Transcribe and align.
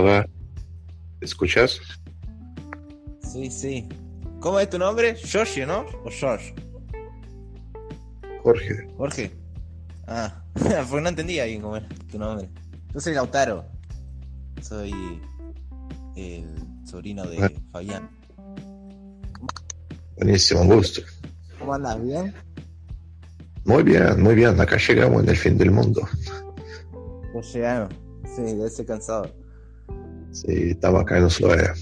Hola. 0.00 0.26
¿Escuchas? 1.20 1.78
Sí, 3.22 3.50
sí. 3.50 3.86
¿Cómo 4.40 4.58
es 4.58 4.70
tu 4.70 4.78
nombre? 4.78 5.14
George, 5.14 5.66
¿no? 5.66 5.80
¿O 6.06 6.10
George? 6.10 6.54
Jorge. 8.42 8.88
Jorge. 8.96 9.30
Ah, 10.06 10.42
porque 10.54 11.02
no 11.02 11.10
entendía 11.10 11.44
bien 11.44 11.60
cómo 11.60 11.76
era 11.76 11.86
tu 12.10 12.18
nombre. 12.18 12.48
Yo 12.94 13.00
soy 13.00 13.12
Lautaro. 13.12 13.66
Soy 14.62 15.20
el 16.16 16.46
sobrino 16.86 17.26
de 17.26 17.44
Ah. 17.44 17.50
Fabián. 17.70 18.08
Buenísimo, 20.16 20.62
un 20.62 20.68
gusto. 20.76 21.02
¿Cómo 21.58 21.74
andas? 21.74 22.02
¿Bien? 22.02 22.34
Muy 23.66 23.82
bien, 23.82 24.22
muy 24.22 24.34
bien. 24.34 24.58
Acá 24.58 24.78
llegamos 24.78 25.24
en 25.24 25.28
el 25.28 25.36
fin 25.36 25.58
del 25.58 25.70
mundo. 25.72 26.00
Ya 27.34 27.40
llegaron. 27.42 27.88
Sí, 28.34 28.40
debe 28.40 28.70
ser 28.70 28.86
cansado. 28.86 29.38
Sí, 30.46 30.70
estamos 30.70 31.02
acá 31.02 31.18
en 31.18 31.24
Ushuaia. 31.24 31.74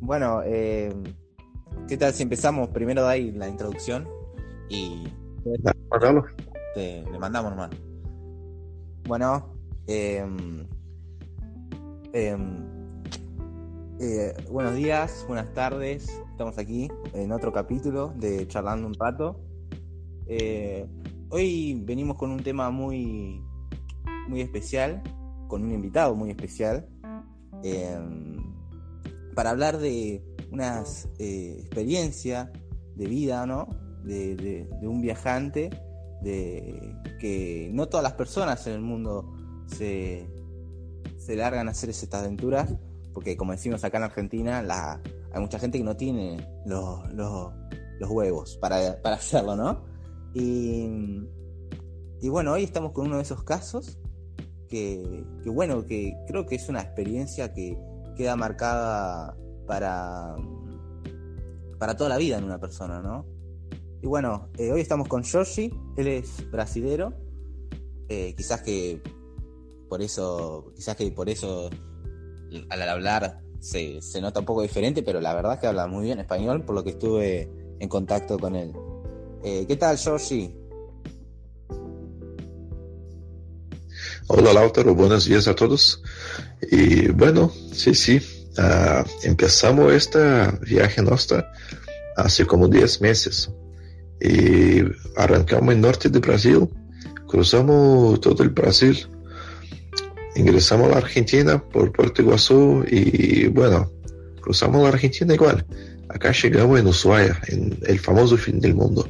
Bueno, 0.00 0.40
eh, 0.42 0.90
¿qué 1.86 1.98
tal 1.98 2.14
si 2.14 2.22
empezamos 2.22 2.68
primero 2.68 3.02
de 3.02 3.10
ahí 3.10 3.32
la 3.32 3.46
introducción 3.46 4.08
y 4.70 5.04
Mándalo. 5.90 6.24
te, 6.74 7.02
le 7.02 7.18
mandamos 7.18 7.50
nomás? 7.50 7.70
Bueno, 9.06 9.52
em, 9.86 10.66
eh, 12.14 14.34
buenos 14.50 14.74
días, 14.74 15.26
buenas 15.28 15.52
tardes. 15.52 16.08
Estamos 16.30 16.56
aquí 16.56 16.88
en 17.12 17.32
otro 17.32 17.52
capítulo 17.52 18.14
de 18.16 18.48
Charlando 18.48 18.86
un 18.86 18.94
Rato. 18.94 19.42
Eh, 20.26 20.86
hoy 21.28 21.82
venimos 21.84 22.16
con 22.16 22.30
un 22.30 22.42
tema 22.42 22.70
muy, 22.70 23.42
muy 24.26 24.40
especial, 24.40 25.02
con 25.48 25.64
un 25.64 25.72
invitado 25.72 26.14
muy 26.14 26.30
especial, 26.30 26.86
em, 27.64 28.36
para 29.34 29.50
hablar 29.50 29.78
de 29.78 30.22
unas 30.52 31.08
eh, 31.18 31.56
experiencias 31.60 32.48
de 32.94 33.06
vida, 33.06 33.46
¿no? 33.46 33.66
De, 34.04 34.68
un 34.82 35.00
viajante, 35.00 35.70
de 36.22 36.94
que 37.20 37.70
no 37.72 37.88
todas 37.88 38.02
las 38.04 38.14
personas 38.14 38.66
en 38.66 38.74
el 38.74 38.80
mundo 38.80 39.34
se, 39.66 40.26
se 41.18 41.36
largan 41.36 41.68
a 41.68 41.72
hacer 41.72 41.90
esas 41.90 42.12
aventuras, 42.14 42.74
porque 43.12 43.36
como 43.36 43.52
decimos 43.52 43.84
acá 43.84 43.98
en 43.98 44.04
Argentina, 44.04 44.58
hay 45.32 45.40
mucha 45.40 45.58
gente 45.58 45.78
que 45.78 45.84
no 45.84 45.96
tiene 45.96 46.38
los, 46.66 47.12
los- 47.14 47.52
los 48.00 48.10
huevos 48.10 48.56
para, 48.58 49.00
para 49.02 49.16
hacerlo, 49.22 49.56
¿no? 49.56 49.84
Y, 50.34 50.88
y 52.20 52.28
bueno, 52.28 52.52
hoy 52.52 52.64
estamos 52.64 52.92
con 52.92 53.06
uno 53.06 53.16
de 53.16 53.22
esos 53.22 53.42
casos 53.44 53.98
que, 54.68 55.24
bueno, 55.46 55.84
que 55.86 56.14
creo 56.26 56.46
que 56.46 56.56
es 56.56 56.68
una 56.68 56.80
experiencia 56.80 57.52
que 57.52 57.78
queda 58.16 58.36
marcada 58.36 59.36
para, 59.66 60.36
para 61.78 61.96
toda 61.96 62.10
la 62.10 62.16
vida 62.16 62.38
en 62.38 62.44
una 62.44 62.58
persona, 62.58 63.00
¿no? 63.00 63.26
Y 64.02 64.06
bueno, 64.06 64.48
eh, 64.58 64.70
hoy 64.70 64.80
estamos 64.80 65.08
con 65.08 65.22
Yoshi, 65.22 65.72
él 65.96 66.06
es 66.06 66.48
brasilero, 66.50 67.14
eh, 68.08 68.34
quizás 68.36 68.62
que 68.62 69.02
por 69.88 70.02
eso, 70.02 70.72
quizás 70.76 70.96
que 70.96 71.10
por 71.10 71.28
eso 71.28 71.70
al 72.70 72.82
hablar 72.82 73.40
se, 73.60 74.00
se 74.00 74.20
nota 74.20 74.40
un 74.40 74.46
poco 74.46 74.62
diferente, 74.62 75.02
pero 75.02 75.20
la 75.20 75.34
verdad 75.34 75.54
es 75.54 75.60
que 75.60 75.66
habla 75.66 75.86
muy 75.86 76.04
bien 76.04 76.20
español, 76.20 76.64
por 76.64 76.74
lo 76.74 76.84
que 76.84 76.90
estuve 76.90 77.50
en 77.80 77.88
contacto 77.88 78.38
con 78.38 78.54
él. 78.54 78.72
Eh, 79.42 79.66
¿Qué 79.66 79.76
tal, 79.76 79.96
Yoshi? 79.96 80.54
Hola 84.30 84.52
Lautaro, 84.52 84.94
buenos 84.94 85.24
días 85.24 85.48
a 85.48 85.54
todos. 85.54 86.02
Y 86.70 87.08
bueno, 87.08 87.50
sí, 87.72 87.94
sí, 87.94 88.20
ah, 88.58 89.02
empezamos 89.22 89.90
esta 89.90 90.50
viaje 90.60 91.00
nuestra 91.00 91.50
hace 92.14 92.44
como 92.44 92.68
10 92.68 93.00
meses. 93.00 93.50
Y 94.20 94.82
arrancamos 95.16 95.72
en 95.72 95.80
norte 95.80 96.10
de 96.10 96.18
Brasil, 96.18 96.68
cruzamos 97.26 98.20
todo 98.20 98.42
el 98.42 98.50
Brasil, 98.50 99.08
ingresamos 100.36 100.88
a 100.88 100.90
la 100.90 100.96
Argentina 100.98 101.64
por 101.64 101.90
Puerto 101.90 102.20
Iguazú 102.20 102.84
y 102.86 103.46
bueno, 103.46 103.90
cruzamos 104.42 104.82
la 104.82 104.88
Argentina 104.90 105.32
igual. 105.32 105.64
Acá 106.10 106.32
llegamos 106.32 106.78
en 106.78 106.86
Ushuaia, 106.86 107.40
en 107.48 107.78
el 107.86 107.98
famoso 107.98 108.36
fin 108.36 108.60
del 108.60 108.74
mundo. 108.74 109.08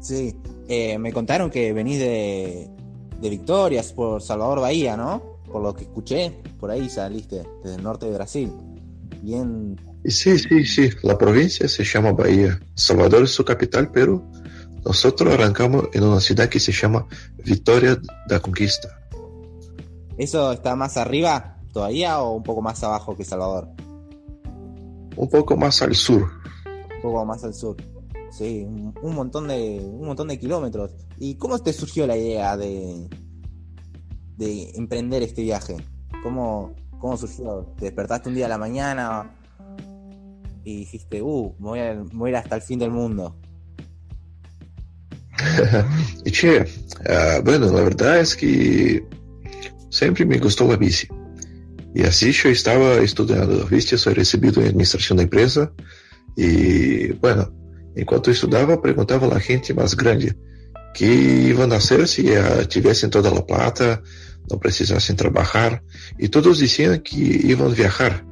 Sí, 0.00 0.34
eh, 0.68 0.96
me 0.98 1.12
contaron 1.12 1.50
que 1.50 1.74
venís 1.74 1.98
de, 1.98 2.77
de 3.20 3.30
Victorias 3.30 3.92
por 3.92 4.22
Salvador 4.22 4.60
Bahía, 4.60 4.96
¿no? 4.96 5.38
Por 5.50 5.62
lo 5.62 5.74
que 5.74 5.84
escuché, 5.84 6.32
por 6.60 6.70
ahí 6.70 6.88
saliste, 6.88 7.44
desde 7.62 7.76
el 7.76 7.82
norte 7.82 8.06
de 8.06 8.12
Brasil. 8.12 8.52
Bien, 9.22 9.80
sí, 10.04 10.38
sí, 10.38 10.64
sí, 10.64 10.90
la 11.02 11.16
provincia 11.16 11.68
se 11.68 11.84
llama 11.84 12.12
Bahía. 12.12 12.60
Salvador 12.74 13.24
es 13.24 13.30
su 13.30 13.44
capital, 13.44 13.90
pero 13.92 14.22
nosotros 14.84 15.34
arrancamos 15.34 15.88
en 15.92 16.04
una 16.04 16.20
ciudad 16.20 16.48
que 16.48 16.60
se 16.60 16.72
llama 16.72 17.06
Vitória 17.44 17.98
da 18.28 18.40
Conquista. 18.40 18.98
¿eso 20.18 20.52
está 20.52 20.74
más 20.74 20.96
arriba 20.96 21.56
todavía 21.72 22.20
o 22.20 22.32
un 22.32 22.42
poco 22.42 22.60
más 22.60 22.82
abajo 22.82 23.16
que 23.16 23.24
Salvador? 23.24 23.68
Un 25.16 25.28
poco 25.30 25.56
más 25.56 25.80
al 25.80 25.94
sur. 25.94 26.28
Un 26.96 27.02
poco 27.02 27.24
más 27.24 27.44
al 27.44 27.54
sur. 27.54 27.76
Sí, 28.30 28.64
un, 28.64 29.14
montón 29.14 29.48
de 29.48 29.80
un 29.80 30.06
montón 30.06 30.28
de 30.28 30.38
kilómetros. 30.38 30.92
¿Y 31.18 31.36
cómo 31.36 31.58
te 31.58 31.72
surgió 31.72 32.06
la 32.06 32.16
idea 32.16 32.56
de 32.56 33.08
de 34.38 34.70
emprender 34.74 35.22
este 35.22 35.42
viaje? 35.42 35.76
¿Cómo, 36.22 36.74
cómo 36.98 37.16
surgió? 37.16 37.74
¿Te 37.76 37.86
despertaste 37.86 38.28
un 38.30 38.36
día 38.36 38.46
a 38.46 38.48
la 38.48 38.58
mañana 38.58 39.34
y 40.64 40.78
dijiste, 40.78 41.20
uh, 41.20 41.54
voy 41.58 41.80
a, 41.80 42.02
voy 42.12 42.28
a 42.28 42.30
ir 42.30 42.36
hasta 42.36 42.56
el 42.56 42.62
fin 42.62 42.78
del 42.78 42.90
mundo? 42.90 43.36
Che, 46.30 46.64
ah, 47.08 47.40
bueno, 47.44 47.66
la 47.66 47.82
verdad 47.82 48.20
es 48.20 48.34
que 48.36 49.04
siempre 49.90 50.24
me 50.24 50.38
gustó 50.38 50.66
la 50.68 50.76
bici. 50.76 51.08
Y 51.94 52.02
así 52.02 52.32
yo 52.32 52.48
estaba 52.48 52.94
estudiando, 52.96 53.64
viste, 53.66 53.98
soy 53.98 54.14
recibido 54.14 54.60
en 54.60 54.68
administración 54.68 55.16
de 55.16 55.24
empresa. 55.24 55.72
Y 56.36 57.12
bueno, 57.14 57.50
enquanto 57.98 58.30
estudava, 58.30 58.80
perguntava 58.80 59.26
a 59.26 59.34
la 59.34 59.40
gente 59.40 59.74
más 59.74 59.94
grande 59.94 60.36
que 60.94 61.06
iban 61.06 61.72
a 61.72 61.76
hacer 61.76 62.06
si 62.06 62.32
ah, 62.34 62.66
tuviesen 62.68 63.10
toda 63.10 63.30
la 63.30 63.44
plata, 63.44 64.02
no 64.50 64.58
precisasen 64.58 65.16
trabajar. 65.16 65.82
Y 66.18 66.28
todos 66.28 66.60
decían 66.60 67.00
que 67.00 67.16
iban 67.16 67.70
a 67.70 67.74
viajar. 67.74 68.24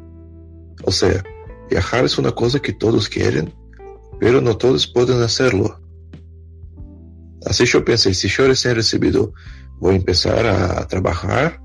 O 0.84 0.93
sea, 0.93 1.22
viajar 1.69 2.04
es 2.04 2.19
una 2.19 2.32
cosa 2.32 2.60
que 2.60 2.72
todos 2.72 3.09
quieren, 3.09 3.53
pero 4.21 4.41
no 4.41 4.56
todos 4.56 4.87
pueden 4.87 5.21
hacerlo. 5.22 5.81
Así 7.44 7.65
yo 7.65 7.84
pensé, 7.84 8.15
si 8.15 8.28
yo 8.28 8.47
recién 8.47 8.75
recibido 8.75 9.33
voy 9.78 9.94
a 9.94 9.98
empezar 9.98 10.47
a 10.47 10.87
trabajar, 10.87 11.60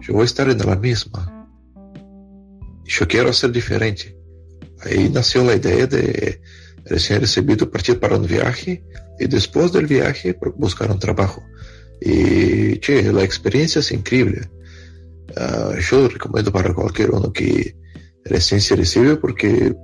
yo 0.00 0.14
voy 0.14 0.22
a 0.22 0.26
estar 0.26 0.48
en 0.48 0.58
la 0.58 0.76
misma. 0.76 1.48
Y 2.84 2.90
yo 2.90 3.06
quiero 3.06 3.30
hacer 3.30 3.52
diferente. 3.52 4.16
Ahí 4.84 5.10
nació 5.10 5.44
la 5.44 5.56
idea 5.56 5.86
de 5.86 6.40
recién 6.88 7.20
recibido 7.20 7.70
partir 7.70 7.98
para 8.00 8.16
un 8.16 8.26
viaje 8.26 8.84
y 9.18 9.26
después 9.26 9.72
del 9.72 9.86
viaje 9.86 10.36
buscar 10.56 10.90
un 10.90 10.98
trabajo. 10.98 11.42
Y 12.00 12.78
che, 12.78 13.12
la 13.12 13.24
experiencia 13.24 13.80
es 13.80 13.90
increíble. 13.92 14.48
Ah, 15.36 15.74
yo 15.78 16.08
recomiendo 16.08 16.52
para 16.52 16.74
cualquier 16.74 17.10
uno 17.10 17.32
que 17.32 17.76
recién 18.24 18.60
se 18.60 18.76
recibe 18.76 19.16
porque 19.16 19.74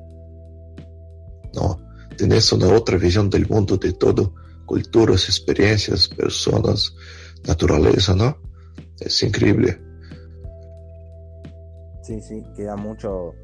no, 1.55 1.81
tenés 2.17 2.53
una 2.53 2.69
otra 2.69 2.97
visión 2.97 3.29
del 3.31 3.47
mundo, 3.49 3.77
de 3.77 3.93
todo, 3.93 4.35
culturas, 4.65 5.29
experiencias, 5.29 6.09
personas, 6.09 6.95
naturaleza, 7.47 8.15
¿no? 8.15 8.39
Es 9.01 9.23
increíble. 9.23 9.81
Sí, 12.03 12.21
sí, 12.21 12.43
queda 12.57 12.77
mucho. 12.77 13.35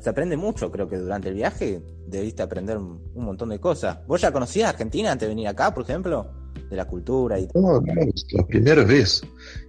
Se 0.00 0.10
aprende 0.10 0.36
mucho, 0.36 0.70
creo 0.70 0.88
que 0.88 0.96
durante 0.96 1.28
el 1.28 1.34
viaje 1.34 1.82
debiste 2.06 2.42
aprender 2.42 2.76
un, 2.78 3.00
un 3.14 3.24
montón 3.24 3.48
de 3.48 3.58
cosas. 3.58 3.98
¿Vos 4.06 4.20
ya 4.20 4.30
conocías 4.32 4.70
Argentina 4.70 5.10
antes 5.12 5.26
de 5.26 5.34
venir 5.34 5.48
acá, 5.48 5.74
por 5.74 5.82
ejemplo? 5.84 6.30
De 6.70 6.76
la 6.76 6.86
cultura 6.86 7.38
y 7.38 7.48
No, 7.54 7.80
no, 7.80 8.02
es 8.14 8.26
la 8.32 8.46
primera 8.46 8.84
vez. 8.84 9.22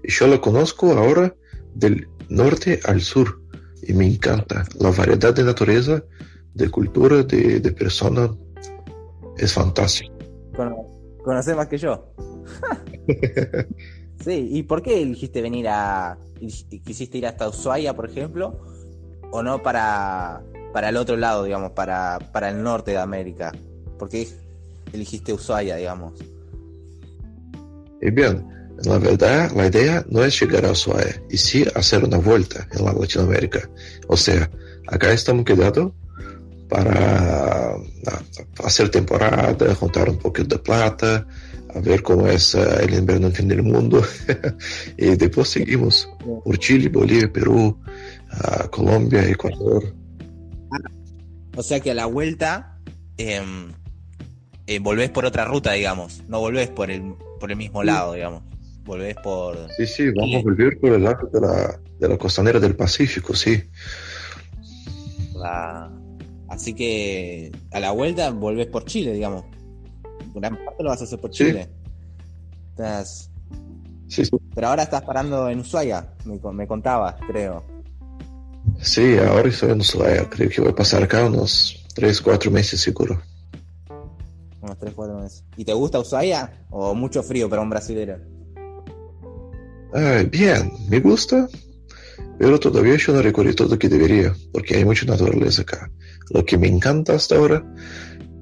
Y 0.04 0.12
yo 0.12 0.28
lo 0.28 0.40
conozco 0.40 0.92
ahora 0.92 1.34
del 1.74 2.08
norte 2.30 2.80
al 2.86 3.02
sur. 3.02 3.42
Y 3.88 3.94
me 3.94 4.06
encanta. 4.08 4.64
La 4.80 4.92
variedad 4.92 5.34
de 5.34 5.44
naturaleza, 5.44 6.04
de 6.54 6.70
cultura, 6.70 7.24
de, 7.24 7.60
de 7.60 7.72
personas, 7.72 8.30
es 9.38 9.52
fantástico. 9.54 10.14
Cono- 10.56 10.88
conocés 11.24 11.56
más 11.56 11.68
que 11.68 11.78
yo. 11.78 12.14
Sí, 14.24 14.48
¿y 14.52 14.64
por 14.64 14.82
qué 14.82 15.02
elegiste 15.02 15.42
venir 15.42 15.68
a. 15.68 16.18
quisiste 16.86 17.18
ir 17.18 17.28
hasta 17.28 17.50
Ushuaia, 17.50 17.94
por 17.94 18.10
ejemplo? 18.10 18.58
¿O 19.36 19.42
no 19.42 19.64
para, 19.64 20.44
para 20.74 20.90
el 20.90 20.96
otro 20.96 21.18
lado, 21.18 21.44
digamos, 21.44 21.72
para, 21.72 22.20
para 22.32 22.50
el 22.50 22.62
norte 22.62 22.92
de 22.92 23.00
América? 23.00 23.52
¿Por 23.98 24.08
qué 24.08 24.28
elegiste 24.94 25.34
Ushuaia, 25.34 25.76
digamos? 25.76 26.14
Y 28.00 28.12
bien, 28.12 28.48
La 28.84 29.00
verdad, 29.00 29.52
la 29.56 29.66
idea 29.66 30.06
no 30.08 30.24
es 30.24 30.40
llegar 30.40 30.66
a 30.66 30.72
Ushuaia, 30.72 31.20
y 31.32 31.38
sí 31.38 31.66
hacer 31.74 32.04
una 32.04 32.18
vuelta 32.18 32.68
en 32.74 32.86
la 32.86 32.94
Latinoamérica. 32.94 33.68
O 34.08 34.16
sea, 34.16 34.48
acá 34.86 35.12
estamos 35.12 35.46
quedando 35.46 35.96
para 36.70 37.76
hacer 38.64 38.90
temporada, 38.90 39.74
juntar 39.74 40.10
un 40.10 40.20
poquito 40.20 40.58
de 40.58 40.62
plata, 40.62 41.26
a 41.74 41.80
ver 41.80 42.04
cómo 42.04 42.28
es 42.28 42.54
uh, 42.54 42.80
el 42.82 42.94
invierno 42.94 43.28
en 43.28 43.34
fin 43.34 43.64
mundo. 43.64 44.04
y 44.98 45.16
después 45.16 45.50
seguimos 45.50 46.08
por 46.44 46.58
Chile, 46.60 46.90
Bolivia, 46.90 47.32
Perú, 47.32 47.80
uh, 48.34 48.70
Colombia, 48.70 49.28
Ecuador. 49.28 49.96
O 51.56 51.62
sea 51.62 51.80
que 51.80 51.92
a 51.92 51.94
la 51.94 52.08
vuelta 52.08 52.80
eh, 53.18 53.42
eh, 54.66 54.80
volvés 54.80 55.10
por 55.12 55.26
otra 55.26 55.46
ruta, 55.46 55.74
digamos. 55.74 56.24
No 56.28 56.40
volvés 56.40 56.70
por 56.70 56.90
el, 56.90 57.14
por 57.40 57.52
el 57.52 57.58
mismo 57.58 57.84
lado, 57.84 58.14
digamos. 58.14 58.44
Volvés 58.86 59.16
por... 59.24 59.56
Sí, 59.78 59.86
sí, 59.88 60.10
vamos 60.16 60.38
a 60.38 60.44
volver 60.44 60.80
por 60.80 60.92
el 60.94 61.04
lado 61.04 61.30
de 61.32 61.40
la, 61.40 61.80
de 62.00 62.10
la 62.10 62.18
costanera 62.18 62.60
del 62.60 62.76
Pacífico, 62.76 63.36
sí. 63.36 63.64
La... 65.36 65.92
Así 66.50 66.74
que 66.74 67.52
a 67.72 67.80
la 67.80 67.92
vuelta 67.92 68.30
volvés 68.32 68.68
por 68.68 68.86
Chile, 68.86 69.14
digamos. 69.14 69.46
Gran 70.34 70.58
parte 70.66 70.84
lo 70.84 70.90
vas 70.90 71.02
a 71.02 71.04
hacer 71.06 71.20
por 71.20 71.30
Chile. 71.32 71.70
Estás... 72.72 73.30
Sí, 74.08 74.26
sí. 74.26 74.32
Pero 74.54 74.68
ahora 74.68 74.84
estás 74.84 75.02
parando 75.04 75.50
en 75.50 75.60
Ushuaia, 75.60 76.14
me, 76.26 76.40
me 76.52 76.68
contabas, 76.68 77.16
creo. 77.28 77.73
Sí, 78.82 79.18
ahora 79.18 79.50
estoy 79.50 79.72
en 79.72 79.80
Ushuaia. 79.80 80.30
Creo 80.30 80.50
que 80.50 80.62
voy 80.62 80.72
a 80.72 80.76
pasar 80.76 81.04
acá 81.04 81.26
unos 81.26 81.86
3, 81.96 82.22
4 82.22 82.52
meses 82.52 82.82
seguro. 82.82 83.22
Unos 84.62 84.78
3, 84.78 84.94
4 84.96 85.20
meses. 85.20 85.44
¿Y 85.58 85.66
te 85.66 85.74
gusta 85.74 86.00
Ushuaia? 86.00 86.66
¿O 86.70 86.94
mucho 86.94 87.24
frío 87.24 87.50
para 87.50 87.62
un 87.62 87.70
brasilero? 87.70 88.18
Ah, 89.94 90.24
bien, 90.30 90.72
me 90.90 91.00
gusta, 91.00 91.48
pero 92.40 92.60
todavía 92.60 92.96
yo 92.98 93.14
no 93.14 93.22
recorrí 93.22 93.54
todo 93.54 93.70
lo 93.70 93.78
que 93.78 93.90
debería, 93.90 94.36
porque 94.52 94.76
hay 94.76 94.86
mucha 94.86 95.06
naturaleza 95.06 95.62
acá. 95.62 95.90
Lo 96.32 96.44
que 96.44 96.58
me 96.58 96.68
encanta 96.68 97.14
hasta 97.14 97.36
ahora 97.36 97.64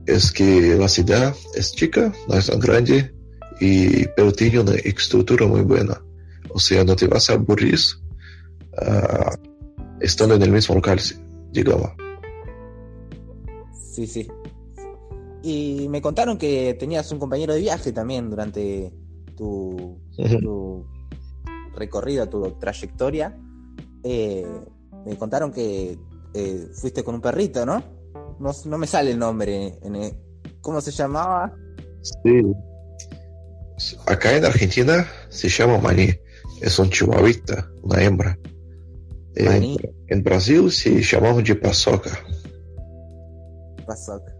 es 0.05 0.31
que 0.31 0.75
la 0.75 0.87
ciudad 0.87 1.35
es 1.55 1.73
chica, 1.73 2.13
no 2.29 2.35
es 2.35 2.47
tan 2.47 2.59
grande, 2.59 3.13
y, 3.59 4.05
pero 4.15 4.31
tiene 4.31 4.59
una 4.59 4.75
estructura 4.75 5.45
muy 5.45 5.61
buena. 5.61 6.01
O 6.49 6.59
sea, 6.59 6.83
no 6.83 6.95
te 6.95 7.07
vas 7.07 7.29
a 7.29 7.33
aburrir 7.33 7.79
uh, 8.81 9.50
estando 10.01 10.35
en 10.35 10.41
el 10.41 10.51
mismo 10.51 10.75
local, 10.75 10.99
digamos. 11.51 11.91
Sí, 13.73 14.07
sí. 14.07 14.27
Y 15.43 15.87
me 15.89 16.01
contaron 16.01 16.37
que 16.37 16.75
tenías 16.75 17.11
un 17.11 17.19
compañero 17.19 17.53
de 17.53 17.61
viaje 17.61 17.91
también 17.91 18.29
durante 18.29 18.93
tu, 19.35 19.99
recorrido, 21.73 22.29
tu 22.29 22.41
trayectoria. 22.59 23.37
Eh, 24.03 24.45
me 25.05 25.17
contaron 25.17 25.51
que 25.51 25.97
eh, 26.33 26.67
fuiste 26.73 27.03
con 27.03 27.15
un 27.15 27.21
perrito, 27.21 27.65
¿no? 27.65 27.83
¿no? 28.39 28.51
No 28.65 28.77
me 28.77 28.87
sale 28.87 29.11
el 29.11 29.19
nombre. 29.19 29.79
¿Cómo 30.61 30.79
se 30.81 30.91
llamaba? 30.91 31.53
Sí. 32.23 32.41
Acá 34.05 34.35
en 34.35 34.45
Argentina 34.45 35.07
se 35.29 35.49
llama 35.49 35.79
Maní. 35.79 36.09
Es 36.61 36.77
un 36.77 36.89
chihuahuita, 36.89 37.67
una 37.81 38.03
hembra. 38.03 38.37
En, 39.35 39.77
en, 40.07 40.23
Brasil 40.23 40.71
se 40.71 41.01
llamamos 41.01 41.43
de 41.43 41.55
pasoca. 41.55 42.11
Pasoca. 43.85 44.33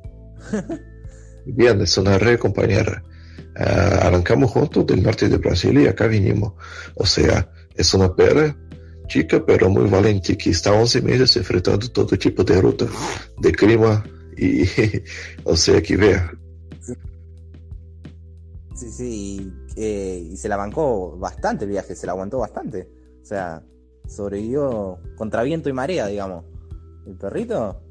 Bien, 1.45 1.81
es 1.81 1.97
una 1.97 2.17
re 2.17 2.37
compañera. 2.37 3.03
Uh, 3.55 4.05
arrancamos 4.05 4.51
juntos 4.51 4.85
del 4.87 5.03
norte 5.03 5.27
de 5.27 5.37
Brasil 5.37 5.79
y 5.79 5.87
acá 5.87 6.07
vinimos. 6.07 6.53
O 6.95 7.05
sea, 7.05 7.49
es 7.75 7.93
una 7.93 8.15
perra 8.15 8.55
chica, 9.07 9.43
pero 9.45 9.69
muy 9.69 9.89
valiente, 9.89 10.37
que 10.37 10.51
está 10.51 10.71
11 10.71 11.01
meses 11.01 11.35
enfrentando 11.35 11.89
todo 11.89 12.17
tipo 12.17 12.43
de 12.43 12.61
ruta, 12.61 12.85
de 13.39 13.51
clima 13.51 14.03
y, 14.37 14.63
o 15.43 15.55
sea, 15.57 15.81
que 15.81 15.97
vea. 15.97 16.31
Sí, 18.73 18.89
sí, 18.89 19.03
y, 19.05 19.53
eh, 19.75 20.29
y, 20.31 20.37
se 20.37 20.47
la 20.47 20.55
bancó 20.57 21.17
bastante 21.17 21.65
el 21.65 21.71
viaje, 21.71 21.93
se 21.93 22.05
la 22.05 22.13
aguantó 22.13 22.39
bastante. 22.39 22.87
O 23.21 23.25
sea, 23.25 23.61
sobrevivió 24.11 24.99
contra 25.15 25.43
viento 25.43 25.69
y 25.69 25.73
marea, 25.73 26.07
digamos. 26.07 26.43
El 27.07 27.15
perrito 27.15 27.81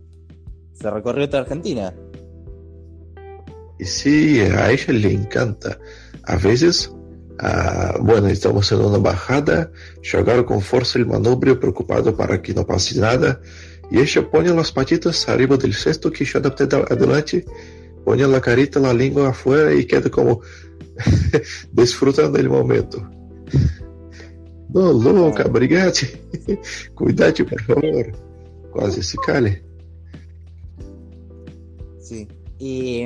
se 0.73 0.91
recorrió 0.91 1.29
toda 1.29 1.43
Argentina. 1.43 1.95
Y 3.79 3.85
sí, 3.85 4.41
a 4.41 4.71
ella 4.71 4.93
le 4.93 5.13
encanta. 5.13 5.79
A 6.25 6.37
veces, 6.37 6.89
uh, 6.89 8.03
bueno, 8.03 8.29
estamos 8.29 8.71
en 8.73 8.81
una 8.81 8.99
bajada, 8.99 9.71
jogar 10.11 10.45
con 10.45 10.61
fuerza 10.61 10.99
el 10.99 11.07
manubrio 11.07 11.59
preocupado 11.59 12.15
para 12.15 12.41
que 12.43 12.53
no 12.53 12.67
pase 12.67 13.01
nada, 13.01 13.41
y 13.91 13.99
ella 13.99 14.31
pone 14.31 14.51
las 14.55 14.71
patitas 14.71 15.29
arriba 15.29 15.57
del 15.57 15.75
cesto 15.75 16.13
que 16.13 16.25
yo 16.25 16.39
adapté 16.39 16.65
adelante, 16.65 17.45
pone 18.05 18.27
la 18.29 18.41
carita, 18.41 18.79
la 18.79 18.93
lengua 18.93 19.31
afuera 19.31 19.73
y 19.75 19.87
queda 19.87 20.11
como 20.11 20.43
disfrutando 21.73 22.37
del 22.37 22.51
momento. 22.51 23.09
No, 24.73 24.93
louca, 24.93 25.45
brigate. 25.45 26.23
Cuidate, 26.95 27.45
por 27.45 27.61
favor. 27.63 28.13
Quase 28.73 29.03
se 29.03 29.19
cale. 29.19 29.65
Sí. 31.99 32.29
Y, 32.59 33.03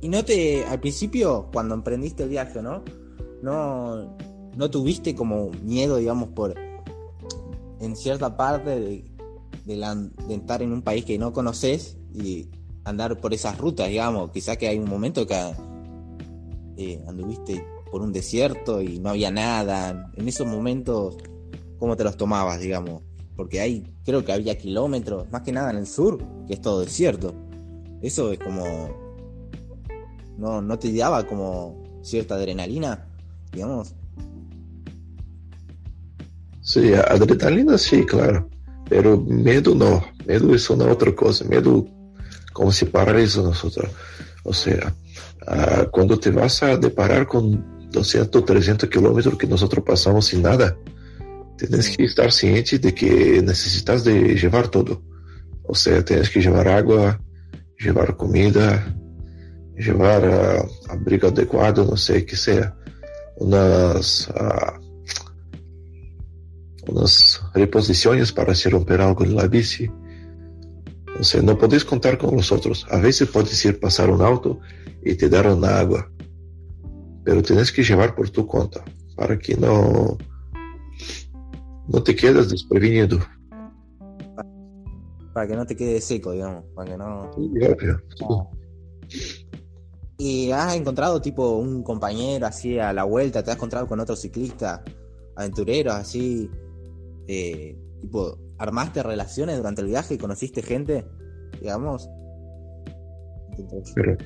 y 0.00 0.08
no 0.08 0.24
te, 0.24 0.64
al 0.64 0.80
principio, 0.80 1.48
cuando 1.52 1.74
emprendiste 1.74 2.24
el 2.24 2.28
viaje, 2.28 2.60
¿no? 2.62 2.82
No, 3.42 4.16
no 4.56 4.70
tuviste 4.70 5.14
como 5.14 5.50
miedo, 5.62 5.96
digamos, 5.96 6.30
por, 6.30 6.54
en 7.80 7.96
cierta 7.96 8.36
parte 8.36 8.70
de, 8.70 9.04
de, 9.64 10.34
estar 10.34 10.62
en 10.62 10.72
un 10.72 10.82
país 10.82 11.04
que 11.04 11.18
no 11.18 11.32
conoces 11.32 11.96
y 12.14 12.48
andar 12.84 13.18
por 13.20 13.32
esas 13.32 13.56
rutas, 13.58 13.88
digamos. 13.88 14.30
Quizá 14.30 14.56
que 14.56 14.68
hay 14.68 14.78
un 14.78 14.88
momento 14.88 15.26
que 15.26 15.52
eh, 16.76 17.04
anduviste 17.06 17.64
por 17.90 18.02
un 18.02 18.12
desierto 18.12 18.82
y 18.82 18.98
no 18.98 19.10
había 19.10 19.30
nada. 19.30 20.12
En 20.16 20.28
esos 20.28 20.46
momentos, 20.46 21.16
¿cómo 21.78 21.96
te 21.96 22.04
los 22.04 22.16
tomabas, 22.16 22.60
digamos? 22.60 23.02
Porque 23.36 23.60
hay, 23.60 23.84
creo 24.04 24.24
que 24.24 24.32
había 24.32 24.56
kilómetros, 24.56 25.30
más 25.30 25.42
que 25.42 25.52
nada 25.52 25.70
en 25.70 25.76
el 25.78 25.86
sur, 25.86 26.18
que 26.46 26.54
es 26.54 26.60
todo 26.60 26.80
desierto. 26.80 27.34
Eso 28.02 28.32
es 28.32 28.38
como. 28.38 28.64
No, 30.38 30.60
no 30.60 30.78
te 30.78 30.92
daba 30.92 31.26
como 31.26 32.00
cierta 32.02 32.34
adrenalina, 32.34 33.06
digamos. 33.52 33.94
Sí, 36.60 36.92
adrenalina 36.94 37.78
sí, 37.78 38.04
claro. 38.04 38.48
Pero 38.88 39.18
miedo 39.18 39.74
no. 39.74 40.02
Miedo 40.26 40.54
es 40.54 40.68
una 40.70 40.86
otra 40.86 41.14
cosa. 41.14 41.44
Miedo 41.44 41.86
como 42.52 42.72
si 42.72 42.86
paraliza 42.86 43.42
nosotros. 43.42 43.90
O 44.44 44.52
sea, 44.52 44.94
uh, 45.46 45.90
cuando 45.90 46.18
te 46.18 46.30
vas 46.30 46.62
a 46.62 46.76
deparar 46.76 47.26
con 47.26 47.75
200, 47.90 48.44
300 48.44 48.88
kilómetros 48.88 49.38
que 49.38 49.46
nosotros 49.46 49.84
pasamos 49.84 50.26
sin 50.26 50.42
nada, 50.42 50.76
tienes 51.56 51.96
que 51.96 52.04
estar 52.04 52.30
ciente 52.32 52.78
de 52.78 52.94
que 52.94 53.42
necesitas 53.42 54.04
de 54.04 54.34
llevar 54.34 54.68
todo. 54.68 55.02
O 55.64 55.74
sea, 55.74 56.04
tienes 56.04 56.30
que 56.30 56.40
llevar 56.40 56.68
agua, 56.68 57.20
llevar 57.78 58.16
comida, 58.16 58.94
llevar 59.76 60.28
uh, 60.28 60.92
abrigo 60.92 61.28
adecuado, 61.28 61.84
no 61.84 61.96
sé 61.96 62.24
qué 62.24 62.36
sea, 62.36 62.76
unas, 63.36 64.28
uh, 64.28 64.80
unas 66.88 67.42
reposiciones 67.54 68.32
para 68.32 68.54
si 68.54 68.68
romper 68.68 69.00
algo 69.00 69.24
en 69.24 69.34
la 69.34 69.46
bici. 69.46 69.90
O 71.18 71.24
sea, 71.24 71.40
no 71.40 71.56
podéis 71.56 71.84
contar 71.84 72.18
con 72.18 72.36
nosotros. 72.36 72.86
A 72.90 72.98
veces 72.98 73.28
puedes 73.28 73.64
ir 73.64 73.80
pasar 73.80 74.10
un 74.10 74.20
auto 74.20 74.60
y 75.02 75.14
te 75.14 75.28
dar 75.28 75.46
una 75.46 75.78
agua 75.78 76.10
pero 77.26 77.42
tienes 77.42 77.72
que 77.72 77.82
llevar 77.82 78.14
por 78.14 78.30
tu 78.30 78.46
cuenta 78.46 78.84
para 79.16 79.36
que 79.36 79.56
no, 79.56 80.16
no 81.88 82.02
te 82.04 82.14
quedes 82.14 82.50
desprevenido. 82.50 83.18
Para 85.34 85.48
que 85.48 85.56
no 85.56 85.66
te 85.66 85.76
quede 85.76 86.00
seco, 86.00 86.30
digamos, 86.30 86.64
para 86.76 86.92
que 86.92 86.96
no... 86.96 87.32
Sí, 87.34 87.50
obvio. 87.64 88.00
¿Y 90.18 90.52
has 90.52 90.76
encontrado 90.76 91.20
tipo 91.20 91.56
un 91.56 91.82
compañero 91.82 92.46
así 92.46 92.78
a 92.78 92.92
la 92.92 93.02
vuelta? 93.02 93.42
¿Te 93.42 93.50
has 93.50 93.56
encontrado 93.56 93.88
con 93.88 93.98
otro 93.98 94.14
ciclista, 94.14 94.84
aventureros 95.34 95.94
así? 95.94 96.48
Eh, 97.26 97.76
tipo, 98.02 98.38
¿armaste 98.56 99.02
relaciones 99.02 99.56
durante 99.56 99.82
el 99.82 99.88
viaje? 99.88 100.16
¿Conociste 100.16 100.62
gente, 100.62 101.04
digamos? 101.60 102.08
Pero, 103.96 104.16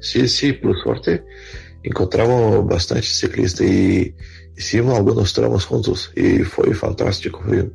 sí, 0.00 0.28
sí, 0.28 0.52
por 0.52 0.78
suerte 0.82 1.24
encontramos 1.82 2.66
bastante 2.66 3.06
ciclistas 3.06 3.66
y 3.66 4.14
hicimos 4.56 4.96
algunos 4.96 5.32
tramos 5.32 5.64
juntos 5.64 6.12
y 6.14 6.40
fue 6.40 6.74
fantástico. 6.74 7.40
Fue 7.44 7.70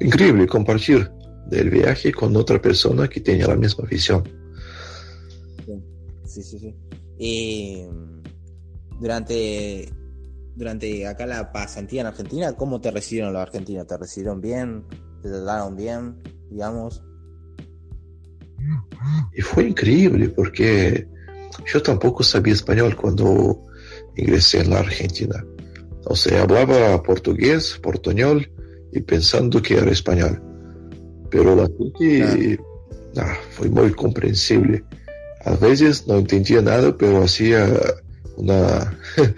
increíble 0.00 0.46
compartir 0.46 1.10
del 1.46 1.70
viaje 1.70 2.12
con 2.12 2.36
otra 2.36 2.60
persona 2.60 3.08
que 3.08 3.20
tenía 3.20 3.48
la 3.48 3.56
misma 3.56 3.86
visión. 3.86 4.22
Sí, 6.24 6.42
sí, 6.42 6.58
sí. 6.58 6.74
Y 7.18 7.84
durante, 9.00 9.88
durante 10.54 11.06
acá 11.06 11.26
la 11.26 11.50
pasantía 11.50 12.02
en 12.02 12.06
Argentina, 12.08 12.52
¿cómo 12.52 12.80
te 12.80 12.90
recibieron 12.90 13.32
los 13.32 13.42
argentinos? 13.42 13.86
¿Te 13.86 13.96
recibieron 13.96 14.40
bien? 14.40 14.84
¿Te 15.22 15.30
trataron 15.30 15.74
bien? 15.74 16.22
Digamos. 16.50 17.02
Y 19.32 19.40
fue 19.40 19.64
increíble 19.68 20.28
porque 20.28 21.08
yo 21.66 21.82
tampoco 21.82 22.22
sabía 22.22 22.54
español 22.54 22.96
cuando 22.96 23.64
ingresé 24.16 24.60
en 24.60 24.70
la 24.70 24.80
Argentina. 24.80 25.44
O 26.04 26.16
sea, 26.16 26.42
hablaba 26.42 27.02
portugués, 27.02 27.78
portuñol 27.82 28.50
y 28.92 29.00
pensando 29.00 29.60
que 29.60 29.74
era 29.74 29.90
español. 29.90 30.42
Pero 31.30 31.54
la 31.54 31.68
gente 31.78 32.58
ah, 33.16 33.36
fue 33.50 33.68
muy 33.68 33.92
comprensible. 33.92 34.84
A 35.44 35.54
veces 35.56 36.06
no 36.06 36.16
entendía 36.16 36.62
nada, 36.62 36.96
pero 36.96 37.22
hacía 37.22 37.68
una... 38.36 38.98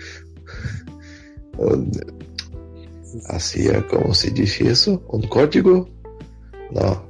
hacía, 3.29 3.87
¿cómo 3.88 4.14
se 4.14 4.31
dice 4.31 4.71
eso? 4.71 5.02
¿Un 5.09 5.23
código? 5.23 5.88
No. 6.71 7.10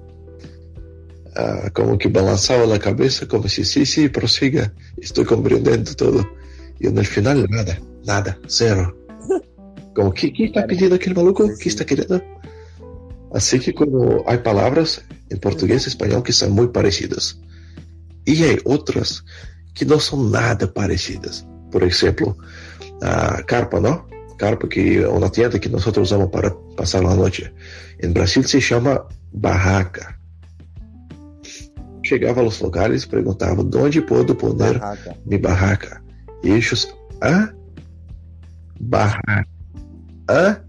Ah, 1.41 1.71
como 1.73 1.97
que 1.97 2.09
balanzaba 2.09 2.67
la 2.67 2.79
cabeza 2.79 3.27
como 3.27 3.49
si 3.49 3.65
sí, 3.65 3.87
sí, 3.87 4.11
prosiga, 4.11 4.75
estoy 4.99 5.25
comprendiendo 5.25 5.95
todo. 5.95 6.29
Y 6.79 6.89
en 6.89 6.99
el 6.99 7.07
final 7.07 7.47
nada, 7.49 7.81
nada, 8.05 8.39
cero. 8.47 8.95
Como, 9.95 10.15
¿qué, 10.15 10.33
qué 10.33 10.45
está 10.45 10.67
pidiendo 10.67 10.97
aquel 10.97 11.15
maluco? 11.15 11.51
¿Qué 11.59 11.69
está 11.69 11.85
queriendo? 11.85 12.23
Así 13.35 13.59
que 13.59 13.75
como 13.75 14.23
hay 14.27 14.39
palabras 14.39 15.03
en 15.31 15.39
portugués 15.39 15.87
y 15.87 15.89
español 15.89 16.23
que 16.23 16.33
son 16.33 16.53
muy 16.53 16.69
parecidas. 16.69 17.41
Y 18.25 18.45
hay 18.45 18.59
otras 18.65 19.25
que 19.75 19.85
no 19.85 19.99
son 19.99 20.31
nada 20.31 20.73
parecidas. 20.73 21.45
Por 21.73 21.83
ejemplo, 21.83 22.37
a 23.03 23.43
carpa, 23.47 23.81
¿no? 23.81 24.07
Carpa, 24.37 24.69
que 24.69 25.05
una 25.05 25.31
tienda 25.31 25.59
que 25.59 25.69
nosotros 25.69 26.09
usamos 26.09 26.31
para 26.31 26.55
pasar 26.77 27.03
la 27.03 27.17
noche. 27.17 27.53
En 27.99 28.15
Brasil 28.15 28.47
se 28.47 28.61
llama 28.61 29.03
barraca. 29.33 30.20
Chegava 32.11 32.41
aos 32.41 32.59
lugares, 32.61 33.07
perguntava 33.07 33.63
onde 33.63 34.03
puedo 34.03 34.35
poner 34.35 34.81
barraca. 34.81 35.17
mi 35.25 35.39
barraca. 35.39 36.03
E 36.43 36.49
ellos, 36.49 36.93
ah, 37.21 37.55
barraca, 38.81 39.47
ah, 40.29 40.61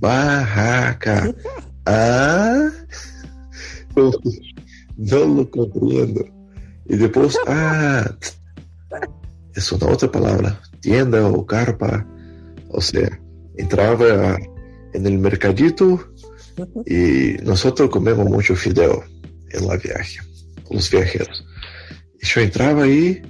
barraca, 0.00 1.32
ah, 1.86 2.72
não 4.98 5.24
lo 5.26 5.46
compreendo. 5.46 6.28
E 6.88 6.96
depois, 6.96 7.36
ah, 7.46 8.12
é 8.90 9.74
uma 9.76 9.90
outra 9.90 10.08
palavra, 10.08 10.58
tienda 10.80 11.24
ou 11.24 11.44
carpa, 11.44 12.04
ou 12.70 12.80
seja, 12.80 13.16
entrava 13.56 14.36
no 14.98 15.10
mercadito 15.20 16.04
e 16.84 17.38
nós 17.44 17.62
comemos 17.92 18.28
muito 18.28 18.56
fideo 18.56 19.04
em 19.54 19.64
la 19.64 19.76
viagem 19.76 20.29
os 20.70 20.88
viajeros. 20.88 21.44
Eu 22.36 22.42
entrava 22.42 22.84
aí 22.84 23.22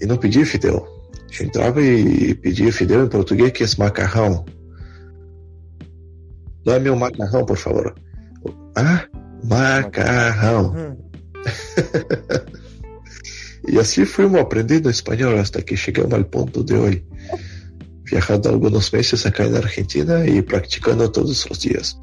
e 0.00 0.06
não 0.06 0.16
pedia 0.16 0.44
fidel. 0.44 0.86
Eu 1.38 1.46
entrava 1.46 1.80
e 1.80 2.34
pedia 2.34 2.72
fidel 2.72 3.04
em 3.04 3.08
português, 3.08 3.52
que 3.52 3.64
é 3.64 3.66
macarrão. 3.78 4.44
Dá-me 6.64 6.90
um 6.90 6.96
macarrão, 6.96 7.44
por 7.44 7.56
favor. 7.56 7.94
Ah, 8.76 9.06
macarrão. 9.44 10.96
e 13.68 13.78
assim 13.78 14.04
fomos 14.04 14.40
aprendendo 14.40 14.90
espanhol 14.90 15.38
até 15.38 15.62
que 15.62 15.76
chegamos 15.76 16.12
ao 16.12 16.24
ponto 16.24 16.64
de 16.64 16.74
hoje. 16.74 17.04
Viajando 18.04 18.48
alguns 18.48 18.90
meses 18.90 19.24
acá 19.24 19.48
na 19.48 19.58
Argentina 19.58 20.26
e 20.26 20.42
praticando 20.42 21.08
todos 21.08 21.46
os 21.46 21.58
dias. 21.58 21.96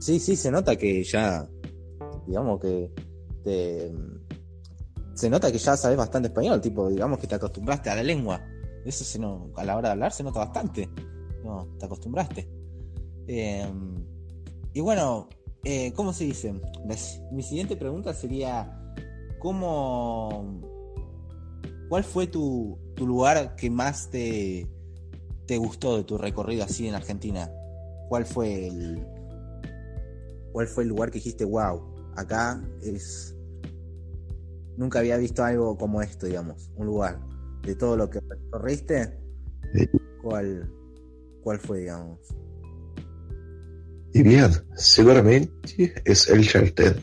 Sí, 0.00 0.18
sí, 0.18 0.34
se 0.34 0.50
nota 0.50 0.76
que 0.76 1.04
ya, 1.04 1.46
digamos 2.26 2.58
que 2.58 2.90
te, 3.44 3.92
se 5.12 5.28
nota 5.28 5.52
que 5.52 5.58
ya 5.58 5.76
sabes 5.76 5.98
bastante 5.98 6.28
español, 6.28 6.58
tipo, 6.58 6.88
digamos 6.88 7.18
que 7.18 7.26
te 7.26 7.34
acostumbraste 7.34 7.90
a 7.90 7.96
la 7.96 8.02
lengua. 8.02 8.42
Eso 8.86 9.04
se 9.04 9.18
no, 9.18 9.52
a 9.56 9.64
la 9.64 9.76
hora 9.76 9.88
de 9.88 9.92
hablar 9.92 10.12
se 10.12 10.22
nota 10.22 10.38
bastante. 10.38 10.88
No, 11.44 11.68
te 11.78 11.84
acostumbraste. 11.84 12.48
Em, 13.26 14.02
y 14.72 14.80
bueno, 14.80 15.28
eh, 15.64 15.92
¿cómo 15.92 16.14
se 16.14 16.24
dice? 16.24 16.54
Mi 17.30 17.42
siguiente 17.42 17.76
pregunta 17.76 18.14
sería, 18.14 18.74
¿cómo, 19.38 20.62
cuál 21.90 22.04
fue 22.04 22.26
tu, 22.26 22.78
tu 22.96 23.06
lugar 23.06 23.54
que 23.54 23.68
más 23.68 24.08
te, 24.08 24.66
te 25.44 25.58
gustó 25.58 25.98
de 25.98 26.04
tu 26.04 26.16
recorrido 26.16 26.64
así 26.64 26.88
en 26.88 26.94
Argentina? 26.94 27.52
¿Cuál 28.08 28.24
fue 28.24 28.66
el, 28.66 29.06
¿Cuál 30.52 30.66
fue 30.66 30.84
el 30.84 30.88
lugar 30.90 31.10
que 31.10 31.18
dijiste, 31.18 31.44
wow, 31.44 31.82
acá 32.16 32.62
es... 32.82 33.34
Nunca 34.76 35.00
había 35.00 35.16
visto 35.16 35.44
algo 35.44 35.76
como 35.76 36.00
esto, 36.00 36.26
digamos, 36.26 36.70
un 36.76 36.86
lugar. 36.86 37.20
De 37.62 37.74
todo 37.74 37.96
lo 37.96 38.08
que 38.08 38.20
recorriste, 38.20 39.18
¿cuál, 40.22 40.72
cuál 41.42 41.58
fue, 41.58 41.80
digamos? 41.80 42.18
Y 44.12 44.22
bien, 44.22 44.50
seguramente 44.74 45.92
es 46.04 46.28
el 46.28 46.46
Chaltén, 46.46 46.96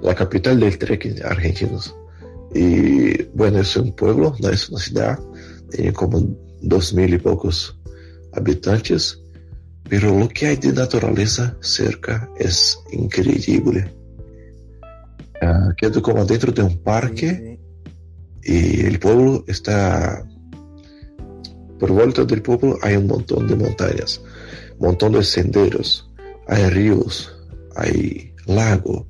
la 0.00 0.14
capital 0.14 0.60
del 0.60 0.78
trekking 0.78 1.22
argentino. 1.24 1.78
Y 2.54 3.22
bueno, 3.34 3.58
es 3.60 3.76
un 3.76 3.94
pueblo, 3.94 4.34
no 4.40 4.48
es 4.48 4.68
una 4.70 4.80
ciudad, 4.80 5.18
tiene 5.70 5.92
como 5.92 6.20
dos 6.62 6.94
mil 6.94 7.12
y 7.12 7.18
pocos 7.18 7.78
habitantes, 8.32 9.22
pero 9.92 10.18
lo 10.18 10.26
que 10.26 10.46
hay 10.46 10.56
de 10.56 10.72
naturaleza 10.72 11.54
cerca 11.60 12.26
es 12.38 12.78
increíble. 12.92 13.92
Uh, 15.42 15.74
quedo 15.76 16.00
como 16.00 16.24
dentro 16.24 16.50
de 16.50 16.62
un 16.62 16.78
parque 16.82 17.60
y 18.42 18.86
el 18.86 18.98
pueblo 18.98 19.44
está... 19.46 20.26
Por 21.78 21.92
vuelta 21.92 22.24
del 22.24 22.40
pueblo 22.40 22.78
hay 22.80 22.96
un 22.96 23.06
montón 23.06 23.46
de 23.46 23.54
montañas, 23.54 24.22
un 24.78 24.86
montón 24.86 25.12
de 25.12 25.22
senderos, 25.22 26.10
hay 26.48 26.70
ríos, 26.70 27.30
hay 27.76 28.32
lago. 28.46 29.06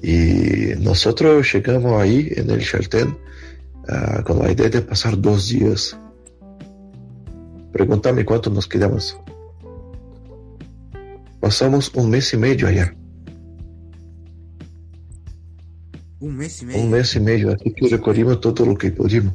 Y 0.00 0.76
nosotros 0.78 1.52
llegamos 1.52 2.00
ahí 2.00 2.32
en 2.36 2.48
el 2.48 2.62
Chaltén 2.62 3.18
uh, 3.86 4.22
con 4.24 4.38
la 4.38 4.50
idea 4.50 4.70
de 4.70 4.80
pasar 4.80 5.20
dos 5.20 5.50
días. 5.50 5.94
Pregúntame 7.70 8.24
cuánto 8.24 8.48
nos 8.48 8.66
quedamos. 8.66 9.20
Pasamos 11.40 11.90
un 11.94 12.10
mes 12.10 12.32
y 12.34 12.36
medio 12.36 12.68
allá. 12.68 12.94
Un 16.20 16.36
mes 16.36 16.60
y 16.60 16.66
medio. 16.66 16.82
Un 16.82 16.90
mes 16.90 17.16
y 17.16 17.20
medio, 17.20 17.52
así 17.52 17.72
que 17.72 17.88
recorrimos 17.88 18.40
todo 18.40 18.66
lo 18.66 18.76
que 18.76 18.90
pudimos. 18.90 19.34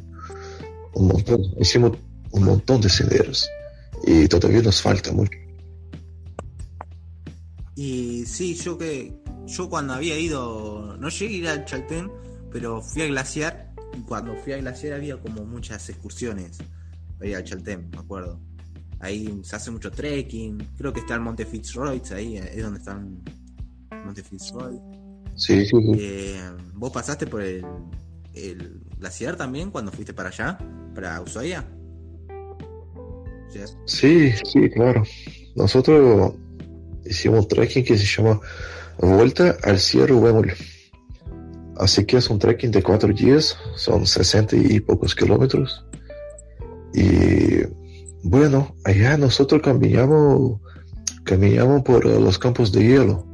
Un 0.94 1.08
montón, 1.08 1.42
hicimos 1.60 1.98
un 2.30 2.44
montón 2.44 2.80
de 2.80 2.88
senderos 2.88 3.48
y 4.04 4.28
todavía 4.28 4.62
nos 4.62 4.80
falta 4.80 5.12
mucho. 5.12 5.36
Y 7.74 8.24
sí, 8.24 8.54
yo 8.54 8.78
que 8.78 9.12
yo 9.46 9.68
cuando 9.68 9.94
había 9.94 10.18
ido, 10.18 10.96
no 10.98 11.08
llegué 11.08 11.34
a 11.34 11.38
ir 11.38 11.48
al 11.48 11.64
Chaltén, 11.64 12.10
pero 12.50 12.80
fui 12.80 13.02
a 13.02 13.06
Glaciar 13.06 13.74
y 13.96 14.00
cuando 14.02 14.34
fui 14.36 14.52
a 14.52 14.58
Glaciar 14.58 14.94
había 14.94 15.20
como 15.20 15.44
muchas 15.44 15.88
excursiones 15.88 16.58
para 17.18 17.30
ir 17.30 17.36
al 17.36 17.44
Chaltén, 17.44 17.90
me 17.90 17.98
acuerdo. 17.98 18.40
Ahí 19.00 19.40
se 19.42 19.56
hace 19.56 19.70
mucho 19.70 19.90
trekking. 19.90 20.58
Creo 20.76 20.92
que 20.92 21.00
está 21.00 21.14
el 21.14 21.20
Monte 21.20 21.44
Fitzroy, 21.44 22.02
ahí 22.12 22.36
es 22.36 22.62
donde 22.62 22.78
está 22.78 22.98
Monte 24.04 24.22
Fitzroy. 24.22 24.80
Sí, 25.34 25.66
sí, 25.66 25.76
eh, 25.98 26.40
¿Vos 26.74 26.90
pasaste 26.90 27.26
por 27.26 27.42
el, 27.42 27.64
el, 28.32 28.80
glaciar 28.98 29.36
también 29.36 29.70
cuando 29.70 29.92
fuiste 29.92 30.14
para 30.14 30.30
allá, 30.30 30.58
para 30.94 31.20
Ushuaia? 31.20 31.64
Sí, 33.84 34.32
sí, 34.44 34.70
claro. 34.70 35.02
Nosotros 35.54 36.34
hicimos 37.04 37.40
un 37.40 37.48
trekking 37.48 37.84
que 37.84 37.96
se 37.96 38.04
llama 38.04 38.40
Vuelta 38.98 39.56
al 39.62 39.78
Cierro 39.78 40.18
Huemul. 40.18 40.52
Así 41.76 42.04
que 42.06 42.16
es 42.16 42.30
un 42.30 42.38
trekking 42.38 42.70
de 42.70 42.82
cuatro 42.82 43.12
días, 43.12 43.56
son 43.76 44.06
60 44.06 44.56
y 44.56 44.80
pocos 44.80 45.14
kilómetros. 45.14 45.84
Y 46.94 47.60
bueno, 48.22 48.76
allá 48.84 49.16
nosotros 49.16 49.62
caminamos, 49.62 50.60
caminamos 51.24 51.82
por 51.82 52.06
los 52.06 52.38
campos 52.38 52.72
de 52.72 52.84
hielo. 52.84 53.26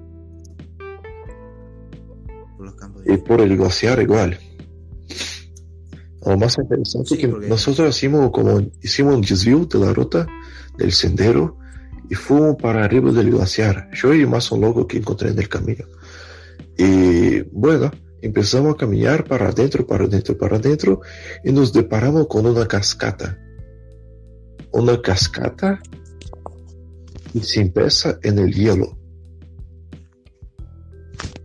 y 3.04 3.16
por 3.18 3.40
el 3.40 3.56
glaciar 3.56 4.00
igual. 4.00 4.38
Lo 6.24 6.38
más 6.38 6.56
interesante 6.58 7.14
es 7.14 7.20
que 7.20 7.28
nosotros 7.28 7.96
hicimos 7.96 8.30
como 8.30 8.60
hicimos 8.80 9.14
un 9.16 9.22
desvío 9.22 9.66
de 9.66 9.78
la 9.78 9.92
ruta 9.92 10.26
del 10.78 10.92
sendero 10.92 11.58
y 12.08 12.14
fuimos 12.14 12.56
para 12.56 12.84
arriba 12.84 13.10
del 13.10 13.30
glaciar. 13.30 13.90
Yo 13.92 14.14
y 14.14 14.24
más 14.26 14.52
un 14.52 14.60
loco 14.60 14.86
que 14.86 14.98
encontré 14.98 15.30
en 15.30 15.38
el 15.38 15.48
camino. 15.48 15.84
Y 16.78 17.40
bueno, 17.50 17.90
empezamos 18.20 18.74
a 18.74 18.76
caminar 18.76 19.24
para 19.24 19.48
adentro, 19.48 19.86
para 19.86 20.04
adentro, 20.04 20.38
para 20.38 20.56
adentro 20.56 21.00
y 21.44 21.52
nos 21.52 21.72
deparamos 21.72 22.28
con 22.28 22.46
una 22.46 22.66
cascata. 22.66 23.38
Una 24.72 25.00
cascata 25.00 25.80
y 27.34 27.40
se 27.40 27.60
empieza 27.60 28.18
en 28.22 28.38
el 28.38 28.52
hielo. 28.54 28.96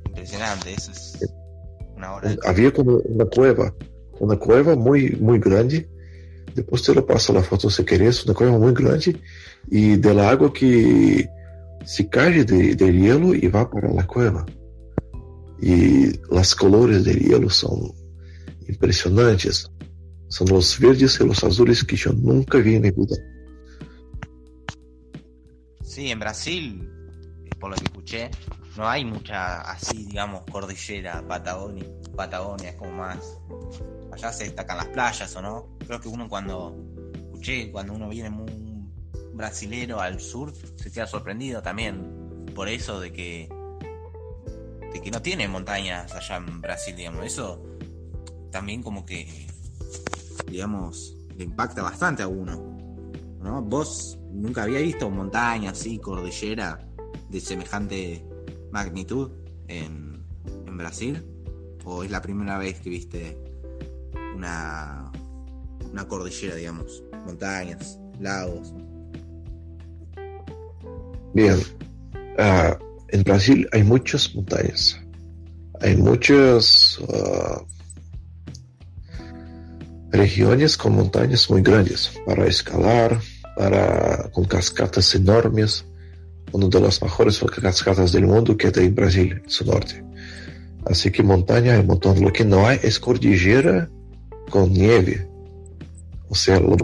Impresionante, 0.07 0.73
eso 0.73 0.91
es 0.91 1.17
una 1.95 2.13
hora. 2.15 2.29
de- 2.29 2.39
Había 2.45 2.71
como 2.73 2.97
una 2.97 3.25
cueva, 3.25 3.73
una 4.19 4.37
cueva 4.37 4.75
muy, 4.75 5.11
muy 5.19 5.39
grande. 5.39 5.89
Después 6.55 6.81
te 6.83 6.93
lo 6.93 7.05
paso 7.05 7.33
la 7.33 7.43
foto 7.43 7.69
si 7.69 7.83
querés, 7.83 8.25
una 8.25 8.33
cueva 8.33 8.57
muy 8.57 8.73
grande 8.73 9.19
y 9.69 9.95
del 9.97 10.19
agua 10.19 10.51
que 10.53 11.29
se 11.85 12.09
cae 12.09 12.43
de- 12.43 12.75
del 12.75 12.99
hielo 12.99 13.35
y 13.35 13.47
va 13.47 13.69
para 13.69 13.91
la 13.93 14.05
cueva. 14.07 14.45
Y 15.61 16.07
los 16.31 16.55
colores 16.55 17.03
del 17.03 17.19
hielo 17.19 17.49
son 17.49 17.91
impresionantes. 18.67 19.69
Son 20.29 20.47
los 20.49 20.79
verdes 20.79 21.19
y 21.19 21.25
los 21.25 21.43
azules 21.43 21.83
que 21.83 21.95
yo 21.95 22.11
nunca 22.13 22.57
vi 22.59 22.75
en 22.75 22.81
mi 22.81 22.91
vida. 22.91 23.15
Sí, 25.83 26.11
en 26.11 26.19
Brasil, 26.19 26.89
por 27.59 27.71
lo 27.71 27.75
que 27.75 27.85
escuché, 27.85 28.31
no 28.75 28.87
hay 28.87 29.05
mucha 29.05 29.61
así, 29.61 30.05
digamos, 30.05 30.43
cordillera, 30.51 31.25
Patagonia. 31.27 31.85
Patagonia 32.15 32.69
es 32.69 32.75
como 32.75 32.91
más. 32.91 33.39
Allá 34.11 34.31
se 34.31 34.43
destacan 34.45 34.77
las 34.77 34.87
playas, 34.87 35.35
¿o 35.35 35.41
no? 35.41 35.77
Creo 35.85 35.99
que 35.99 36.07
uno 36.07 36.27
cuando 36.27 36.75
escuché, 37.13 37.71
cuando 37.71 37.93
uno 37.93 38.09
viene 38.09 38.29
muy 38.29 38.51
brasilero 39.33 39.99
al 40.01 40.19
sur, 40.19 40.53
se 40.75 40.91
queda 40.91 41.07
sorprendido 41.07 41.61
también 41.61 42.45
por 42.53 42.67
eso 42.67 42.99
de 42.99 43.13
que 43.13 43.49
de 44.91 45.01
que 45.01 45.11
no 45.11 45.21
tiene 45.21 45.47
montañas 45.47 46.11
allá 46.13 46.37
en 46.37 46.61
Brasil, 46.61 46.95
digamos. 46.95 47.25
Eso 47.25 47.63
también 48.51 48.81
como 48.81 49.05
que, 49.05 49.47
digamos, 50.49 51.17
le 51.35 51.43
impacta 51.43 51.81
bastante 51.81 52.23
a 52.23 52.27
uno. 52.27 52.77
¿no? 53.41 53.61
Vos 53.61 54.19
nunca 54.31 54.63
había 54.63 54.79
visto 54.79 55.09
montaña 55.09 55.71
así, 55.71 55.99
cordillera 55.99 56.87
de 57.29 57.39
semejante 57.39 58.25
magnitud 58.71 59.31
en, 59.67 60.23
en 60.65 60.77
Brasil? 60.77 61.25
¿O 61.85 62.03
es 62.03 62.11
la 62.11 62.21
primera 62.21 62.57
vez 62.57 62.79
que 62.81 62.89
viste 62.89 63.37
una, 64.35 65.11
una 65.91 66.07
cordillera, 66.07 66.55
digamos? 66.55 67.03
Montañas, 67.25 67.99
lagos. 68.19 68.73
Bien, 71.33 71.57
ah, 72.39 72.77
en 73.09 73.23
Brasil 73.23 73.67
hay 73.71 73.83
muchas 73.83 74.33
montañas. 74.35 74.99
Hay 75.81 75.95
muchas 75.95 76.99
ah, 77.13 77.63
regiones 80.11 80.77
con 80.77 80.95
montañas 80.95 81.49
muy 81.49 81.61
grandes 81.61 82.11
para 82.25 82.45
escalar, 82.45 83.19
para, 83.55 84.29
con 84.31 84.45
cascadas 84.45 85.13
enormes. 85.15 85.85
Una 86.51 86.67
de 86.67 86.79
las 86.79 87.01
mejores 87.01 87.43
cascadas 87.61 88.13
del 88.13 88.25
mundo 88.25 88.55
queda 88.55 88.81
en 88.81 88.95
Brasil, 88.95 89.41
en 89.43 89.49
su 89.49 89.65
norte. 89.65 90.03
Así 90.85 91.11
que 91.11 91.21
montaña 91.21 91.73
hay 91.73 91.81
un 91.81 91.87
montón. 91.87 92.21
Lo 92.21 92.31
que 92.31 92.45
no 92.45 92.65
hay 92.65 92.79
es 92.81 92.99
cordillera 92.99 93.89
con 94.49 94.71
nieve. 94.71 95.27
O 96.29 96.35
sea, 96.35 96.59
lo, 96.59 96.77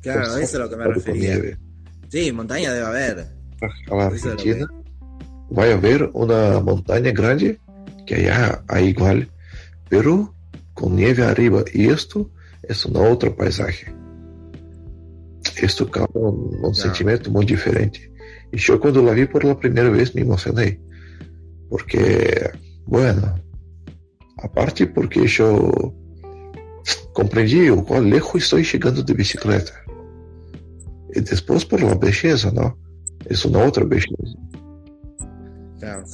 Claro, 0.00 0.22
eso 0.22 0.38
es 0.38 0.54
a 0.54 0.58
lo 0.58 0.70
que 0.70 0.76
me 0.76 0.84
refería. 0.86 1.34
nieve. 1.34 1.58
Sí, 2.08 2.32
montaña 2.32 2.72
debe 2.72 2.86
haber. 2.86 3.26
a 3.90 3.94
la 3.94 4.06
Argentina, 4.06 4.66
va 5.56 5.64
a 5.64 5.72
haber 5.72 6.08
una 6.14 6.60
montaña 6.60 7.12
grande 7.12 7.58
que 8.06 8.14
allá 8.16 8.62
hay 8.68 8.88
igual, 8.88 9.30
pero 9.88 10.34
con 10.72 10.96
nieve 10.96 11.24
arriba. 11.24 11.62
Y 11.72 11.88
esto 11.88 12.30
es 12.62 12.84
un 12.86 12.96
otro 12.96 13.34
paisaje. 13.36 13.94
Esto 15.60 15.90
causa 15.90 16.18
un, 16.18 16.58
un 16.62 16.74
sentimiento 16.74 17.30
muy 17.30 17.44
diferente. 17.44 18.10
Y 18.52 18.58
yo 18.58 18.80
cuando 18.80 19.02
la 19.02 19.12
vi 19.12 19.26
por 19.26 19.44
la 19.44 19.58
primera 19.58 19.90
vez 19.90 20.14
me 20.14 20.22
emocioné. 20.22 20.80
Porque, 21.68 22.50
bueno, 22.86 23.34
aparte 24.38 24.86
porque 24.86 25.26
yo 25.26 25.70
comprendí 27.12 27.68
o 27.68 27.84
cuán 27.84 28.10
lejos 28.10 28.42
estoy 28.42 28.64
llegando 28.64 29.02
de 29.02 29.14
bicicleta. 29.14 29.72
Y 31.14 31.20
después 31.20 31.64
por 31.64 31.82
la 31.82 31.94
belleza, 31.94 32.50
¿no? 32.52 32.78
Es 33.26 33.44
una 33.44 33.64
otra 33.64 33.84
belleza. 33.84 34.38
Claro. 35.78 36.04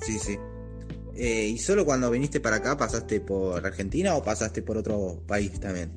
Sí, 0.00 0.18
sí. 0.18 0.38
Eh, 1.18 1.48
¿Y 1.48 1.58
solo 1.58 1.84
cuando 1.84 2.10
viniste 2.10 2.40
para 2.40 2.56
acá 2.56 2.76
pasaste 2.76 3.20
por 3.20 3.64
Argentina 3.64 4.14
o 4.16 4.22
pasaste 4.22 4.62
por 4.62 4.76
otro 4.76 5.22
país 5.26 5.58
también? 5.58 5.92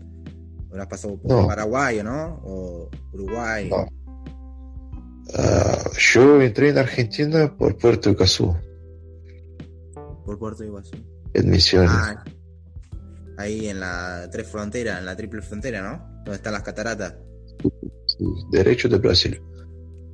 ¿O 0.72 0.76
has 0.78 0.88
pasado 0.88 1.18
por 1.20 1.32
No. 1.32 1.48
Paraguay 1.48 2.00
o 2.00 2.04
no? 2.04 2.42
¿O 2.44 2.90
Uruguay? 3.14 3.70
No. 3.70 3.86
Ah, 5.36 5.84
yo 5.98 6.42
entré 6.42 6.70
en 6.70 6.78
Argentina 6.78 7.56
por 7.56 7.78
Puerto 7.78 8.10
Iguazú, 8.10 8.56
¿Por 10.26 10.40
Puerto 10.40 10.64
Iguazú? 10.64 10.96
en 11.34 11.50
Misiones. 11.50 11.92
Ah, 11.92 12.24
ahí 13.38 13.68
en 13.68 13.80
la 13.80 14.28
tres 14.32 14.48
frontera, 14.48 14.98
en 15.00 15.06
la 15.06 15.16
triple 15.16 15.42
frontera, 15.42 15.82
¿no? 15.82 16.24
Donde 16.24 16.36
están 16.36 16.54
las 16.54 16.64
cataratas. 16.64 17.16
sí, 18.08 18.26
derecho 18.52 18.88
de 18.90 18.98
Brasil. 18.98 19.42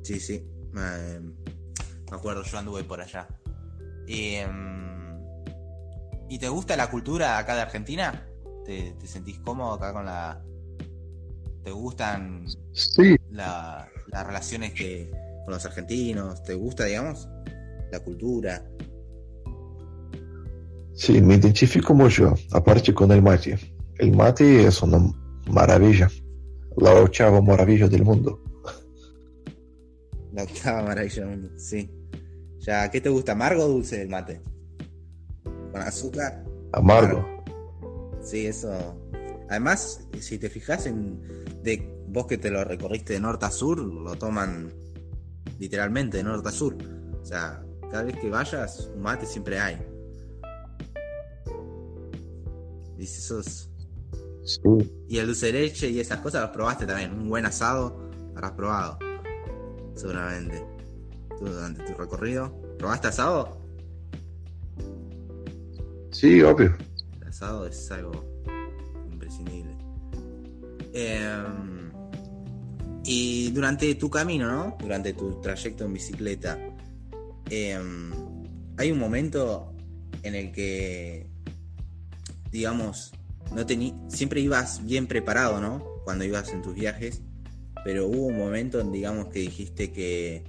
Sí, 0.02 0.20
sí. 0.20 0.44
Me, 0.72 1.20
me 1.20 2.16
acuerdo, 2.16 2.42
yo 2.42 2.58
anduve 2.58 2.84
por 2.84 3.00
allá. 3.00 3.26
Eh, 4.08 4.46
¿Y 6.28 6.38
te 6.38 6.48
gusta 6.48 6.76
la 6.76 6.90
cultura 6.90 7.38
acá 7.38 7.54
de 7.54 7.62
Argentina? 7.62 8.26
¿Te, 8.64 8.92
te 8.98 9.06
sentís 9.06 9.38
cómodo 9.40 9.74
acá 9.74 9.92
con 9.92 10.06
la... 10.06 10.42
¿Te 11.62 11.70
gustan 11.70 12.46
Sí, 12.72 13.16
la- 13.30 13.88
las 14.12 14.26
relaciones 14.26 14.72
que 14.72 15.10
con 15.44 15.54
los 15.54 15.64
argentinos? 15.64 16.42
¿Te 16.42 16.54
gusta, 16.54 16.84
digamos? 16.84 17.28
La 17.90 18.00
cultura. 18.00 18.64
sí, 20.94 21.20
me 21.20 21.34
identifico 21.36 21.94
mucho, 21.94 22.34
aparte 22.52 22.92
con 22.94 23.10
el 23.12 23.22
mate. 23.22 23.58
El 23.98 24.12
mate 24.16 24.66
es 24.66 24.82
una 24.82 24.98
maravilla, 25.50 26.08
la 26.76 26.94
ochava 26.94 27.40
maravilla 27.40 27.88
del 27.88 28.04
mundo. 28.04 28.40
La 30.32 30.42
octava 30.44 30.82
maravilla 30.82 31.22
del 31.24 31.30
mundo, 31.30 31.50
sí. 31.58 31.90
Ya, 32.58 32.90
¿qué 32.90 33.00
te 33.00 33.08
gusta? 33.08 33.32
¿Amargo 33.32 33.64
o 33.64 33.68
dulce 33.68 34.02
el 34.02 34.08
mate? 34.08 34.42
¿Con 35.76 35.86
azúcar? 35.86 36.42
Amargo. 36.72 37.22
Sí, 38.22 38.46
eso. 38.46 38.72
Además, 39.50 40.08
si 40.18 40.38
te 40.38 40.48
fijas 40.48 40.86
en 40.86 41.20
de 41.62 41.86
vos 42.08 42.26
que 42.26 42.38
te 42.38 42.50
lo 42.50 42.64
recorriste 42.64 43.12
de 43.12 43.20
norte 43.20 43.44
a 43.44 43.50
sur, 43.50 43.78
lo 43.78 44.16
toman 44.16 44.72
literalmente 45.58 46.16
de 46.16 46.24
norte 46.24 46.48
a 46.48 46.52
sur. 46.52 46.76
O 47.20 47.24
sea, 47.26 47.62
cada 47.90 48.04
vez 48.04 48.16
que 48.18 48.30
vayas, 48.30 48.90
un 48.94 49.02
mate 49.02 49.26
siempre 49.26 49.58
hay. 49.58 49.76
Dice, 52.96 53.20
sos. 53.20 53.70
Sí, 54.44 54.60
Y 55.08 55.18
el 55.18 55.26
dulce 55.26 55.46
de 55.46 55.52
leche 55.52 55.90
y 55.90 56.00
esas 56.00 56.20
cosas 56.20 56.40
los 56.40 56.50
probaste 56.52 56.86
también. 56.86 57.12
Un 57.12 57.28
buen 57.28 57.44
asado 57.44 58.10
habrás 58.34 58.52
probado. 58.52 58.98
Seguramente. 59.94 60.64
Tú, 61.38 61.44
durante 61.44 61.84
tu 61.84 61.92
recorrido. 61.92 62.50
¿Probaste 62.78 63.08
asado? 63.08 63.65
Sí, 66.16 66.42
obvio. 66.42 66.74
El 67.20 67.28
asado 67.28 67.66
es 67.66 67.90
algo 67.90 68.24
imprescindible. 69.10 69.76
Em, 70.92 71.90
y 73.04 73.50
durante 73.50 73.94
tu 73.96 74.08
camino, 74.08 74.50
¿no? 74.50 74.76
Durante 74.80 75.12
tu 75.12 75.40
trayecto 75.40 75.84
en 75.84 75.92
bicicleta, 75.92 76.58
em, 77.50 78.12
hay 78.78 78.92
un 78.92 78.98
momento 78.98 79.74
en 80.22 80.34
el 80.34 80.52
que, 80.52 81.28
digamos, 82.50 83.12
no 83.54 83.66
tení, 83.66 83.94
siempre 84.08 84.40
ibas 84.40 84.84
bien 84.84 85.06
preparado, 85.06 85.60
¿no? 85.60 85.84
Cuando 86.04 86.24
ibas 86.24 86.52
en 86.52 86.62
tus 86.62 86.74
viajes, 86.74 87.22
pero 87.84 88.06
hubo 88.06 88.26
un 88.26 88.38
momento, 88.38 88.80
en, 88.80 88.90
digamos, 88.90 89.28
que 89.28 89.40
dijiste 89.40 89.92
que 89.92 90.44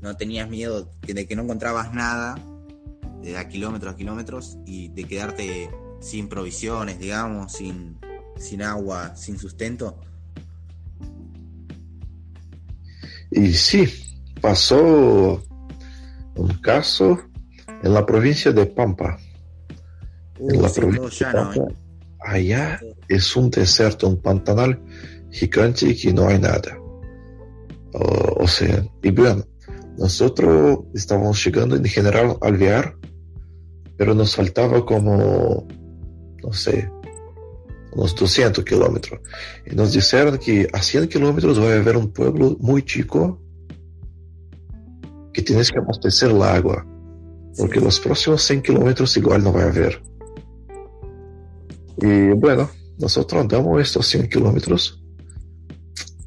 no 0.00 0.16
tenías 0.16 0.48
miedo, 0.48 0.90
de 1.02 1.26
que 1.26 1.36
no 1.36 1.42
encontrabas 1.42 1.94
nada, 1.94 2.36
de 3.22 3.36
a 3.36 3.48
kilómetros 3.48 3.94
a 3.94 3.96
kilómetros, 3.96 4.58
y 4.66 4.88
de 4.88 5.04
quedarte 5.04 5.70
sin 6.00 6.28
provisiones, 6.28 6.98
digamos, 6.98 7.52
sin, 7.52 7.98
sin 8.36 8.62
agua, 8.62 9.16
sin 9.16 9.38
sustento. 9.38 9.98
Y 13.30 13.52
sí, 13.52 13.88
pasó 14.40 15.42
un 16.36 16.48
caso 16.62 17.18
en 17.82 17.92
la 17.92 18.04
provincia 18.06 18.52
de 18.52 18.66
Pampa. 18.66 19.18
En 20.38 20.56
Uh, 20.56 20.62
la 20.62 20.68
sí, 20.68 20.80
provincia 20.80 21.28
de 21.28 21.32
Pampa, 21.34 21.56
¿eh? 21.56 21.74
allá 22.20 22.80
es 23.08 23.34
un 23.36 23.50
desierto, 23.50 24.06
un 24.08 24.20
pantanal 24.20 24.80
gigante 25.30 25.96
que 25.96 26.12
no 26.12 26.28
hay 26.28 26.38
nada. 26.38 26.78
O, 27.94 28.44
o 28.44 28.46
sea, 28.46 28.84
y 29.02 29.10
bueno, 29.10 29.44
nosotros 29.98 30.80
estábamos 30.94 31.44
llegando 31.44 31.76
en 31.76 31.84
General 31.84 32.36
Alvear 32.40 32.96
pero 33.96 34.14
nos 34.14 34.36
faltaba 34.36 34.84
como, 34.84 35.66
no 36.42 36.52
sé, 36.52 36.90
unos 37.92 38.14
200 38.14 38.64
kilómetros. 38.64 39.20
Y 39.64 39.74
nos 39.74 39.92
dijeron 39.92 40.38
que 40.38 40.68
a 40.72 40.82
100 40.82 41.08
kilómetros 41.08 41.58
va 41.58 41.72
a 41.72 41.76
haber 41.76 41.96
un 41.96 42.12
pueblo 42.12 42.56
muy 42.60 42.82
chico 42.82 43.40
que 45.32 45.42
tienes 45.42 45.70
que 45.70 45.78
abastecer 45.78 46.30
el 46.30 46.42
agua, 46.42 46.86
porque 47.56 47.80
los 47.80 47.98
próximos 48.00 48.42
100 48.42 48.62
kilómetros 48.62 49.16
igual 49.16 49.42
no 49.42 49.52
va 49.52 49.62
a 49.62 49.68
haber. 49.68 50.02
Y 51.98 52.32
bueno, 52.32 52.68
nosotros 52.98 53.40
andamos 53.40 53.80
estos 53.80 54.06
100 54.06 54.28
kilómetros 54.28 55.02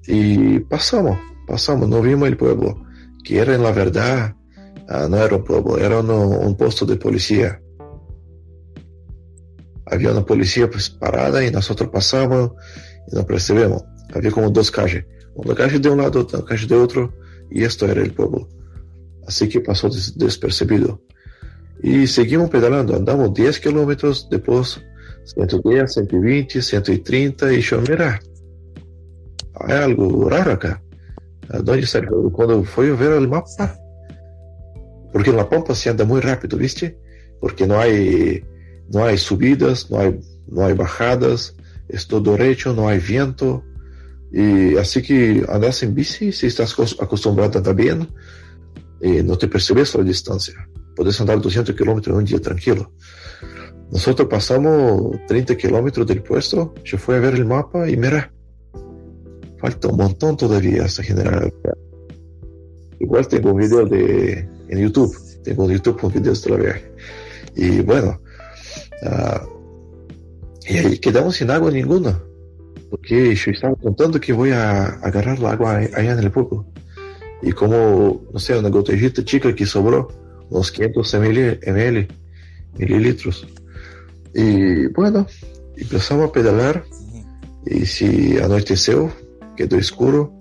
y 0.08 0.60
pasamos, 0.60 1.20
pasamos, 1.46 1.88
no 1.88 2.02
vimos 2.02 2.28
el 2.28 2.38
pueblo, 2.38 2.84
que 3.24 3.40
era 3.40 3.56
en 3.56 3.64
la 3.64 3.72
verdad, 3.72 4.36
uh, 4.90 5.10
no 5.10 5.18
era 5.18 5.36
un 5.36 5.44
pueblo, 5.44 5.78
era 5.78 6.00
un, 6.00 6.10
un 6.10 6.58
posto 6.58 6.86
de 6.86 6.96
policía. 6.96 7.62
Había 9.86 10.12
una 10.12 10.26
policía 10.26 10.70
pues, 10.70 10.90
parada 10.90 11.44
y 11.44 11.52
nosotros 11.52 11.90
pasamos 11.90 12.52
y 13.12 13.16
no 13.16 13.26
percebemos. 13.26 13.84
Había 14.14 14.32
como 14.32 14.50
dos 14.50 14.72
calles, 14.72 15.06
una 15.36 15.56
calle 15.56 15.80
de 15.80 15.90
un 15.90 15.98
lado, 15.98 16.22
otra 16.22 16.44
calle 16.44 16.68
de 16.68 16.76
otro, 16.76 17.14
y 17.50 17.64
esto 17.64 17.88
era 17.88 18.02
el 18.02 18.14
pueblo. 18.14 18.48
Así 19.28 19.48
que 19.48 19.62
pasó 19.62 19.90
des 19.90 20.18
despercibido. 20.18 21.02
Y 21.82 22.08
seguimos 22.08 22.50
pedalando, 22.50 22.96
andamos 22.96 23.34
10 23.34 23.60
kilómetros, 23.60 24.28
después 24.30 24.82
110, 25.26 25.94
120, 25.94 26.62
130, 26.62 27.54
y 27.54 27.62
yo, 27.62 27.82
mira, 27.82 28.20
hay 29.54 29.78
algo 29.78 30.30
raro 30.30 30.54
acá. 30.54 30.82
¿Dónde 31.50 31.82
está? 31.82 32.02
Cuando 32.34 32.64
fui 32.64 32.90
a 32.90 32.94
ver 32.94 33.14
el 33.14 33.28
mapa, 33.28 33.76
porque 35.12 35.32
en 35.32 35.38
La 35.38 35.50
Pampa 35.50 35.74
se 35.74 35.90
anda 35.90 36.06
muy 36.06 36.22
rápido, 36.22 36.58
¿viste? 36.58 36.98
Porque 37.40 37.66
no 37.66 37.80
hay 37.80 38.44
no 38.92 39.06
hay 39.06 39.18
subidas, 39.18 39.90
no 39.90 40.00
hay, 40.00 40.20
no 40.48 40.66
hay 40.66 40.74
bajadas, 40.74 41.56
es 41.88 42.08
todo 42.08 42.36
derecho, 42.36 42.74
no 42.74 42.88
hay 42.88 43.00
viento. 43.00 43.64
Y 44.32 44.78
así 44.78 45.02
que 45.02 45.46
andas 45.50 45.82
en 45.84 45.96
bici, 45.96 46.32
si 46.32 46.48
estás 46.48 46.76
acostumbrado 47.00 47.54
a 47.54 47.58
andar 47.58 47.76
bien, 47.76 48.08
y 49.02 49.24
no 49.24 49.38
te 49.38 49.48
percibes 49.48 49.96
la 49.96 50.04
distancia. 50.04 50.68
Puedes 50.96 51.20
andar 51.22 51.40
200 51.40 51.76
kilómetros 51.76 52.14
en 52.14 52.20
un 52.20 52.26
día 52.26 52.40
tranquilo. 52.40 52.92
Nosotros 53.92 54.28
pasamos 54.28 55.18
30 55.28 55.56
kilómetros 55.56 56.06
del 56.06 56.22
puesto, 56.22 56.74
yo 56.84 56.98
fui 56.98 57.16
a 57.16 57.20
ver 57.20 57.36
el 57.36 57.46
mapa 57.46 57.90
y 57.90 57.98
mira, 57.98 58.32
falta 59.60 59.88
un 59.88 59.98
montón 59.98 60.38
todavía 60.38 60.86
hasta 60.86 61.04
generar. 61.04 61.52
Igual 63.00 63.28
tengo 63.28 63.52
un 63.52 63.60
video 63.60 63.86
de, 63.86 64.48
en 64.68 64.80
YouTube, 64.80 65.16
tengo 65.44 65.66
en 65.66 65.78
YouTube 65.78 66.00
con 66.00 66.12
videos 66.12 66.44
de 66.44 66.50
la 66.50 66.58
viaje. 66.58 66.92
Y 67.56 67.82
bueno, 67.82 68.20
Uh, 69.02 69.48
y 70.68 70.78
ahí 70.78 70.98
quedamos 71.00 71.38
sin 71.38 71.50
agua 71.50 71.72
ninguna, 71.72 72.22
porque 72.90 73.34
yo 73.34 73.52
estaba 73.52 73.76
contando 73.76 74.20
que 74.20 74.34
voy 74.34 74.52
a 74.52 74.86
agarrar 74.86 75.38
el 75.38 75.46
agua 75.46 75.78
allá 75.78 76.14
en 76.14 76.20
el 76.20 76.32
pueblo. 76.32 76.66
Y 77.42 77.54
como, 77.54 78.22
no 78.34 78.40
sé, 78.40 78.58
una 78.58 78.70
botellita 78.70 79.24
chica 79.24 79.56
que 79.56 79.66
sobró, 79.66 80.10
unos 80.50 80.72
500 80.72 81.14
ml, 81.16 82.08
mililitros. 82.78 83.48
Y 84.34 84.88
bueno, 84.88 85.26
empezamos 85.78 86.30
a 86.30 86.32
pedalar. 86.34 86.84
Y 87.66 87.86
si 87.86 88.38
anocheció, 88.38 89.12
quedó 89.60 89.78
oscuro. 89.78 90.34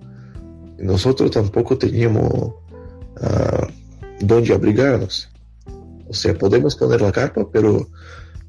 Y 0.79 0.85
nosotros 0.85 1.31
tampoco 1.31 1.77
teníamos 1.77 2.31
uh, 3.21 3.67
dónde 4.21 4.55
abrigarnos. 4.55 5.29
O 6.09 6.15
sea, 6.15 6.35
podemos 6.35 6.77
poner 6.77 7.01
la 7.01 7.13
carpa, 7.13 7.47
pero 7.51 7.89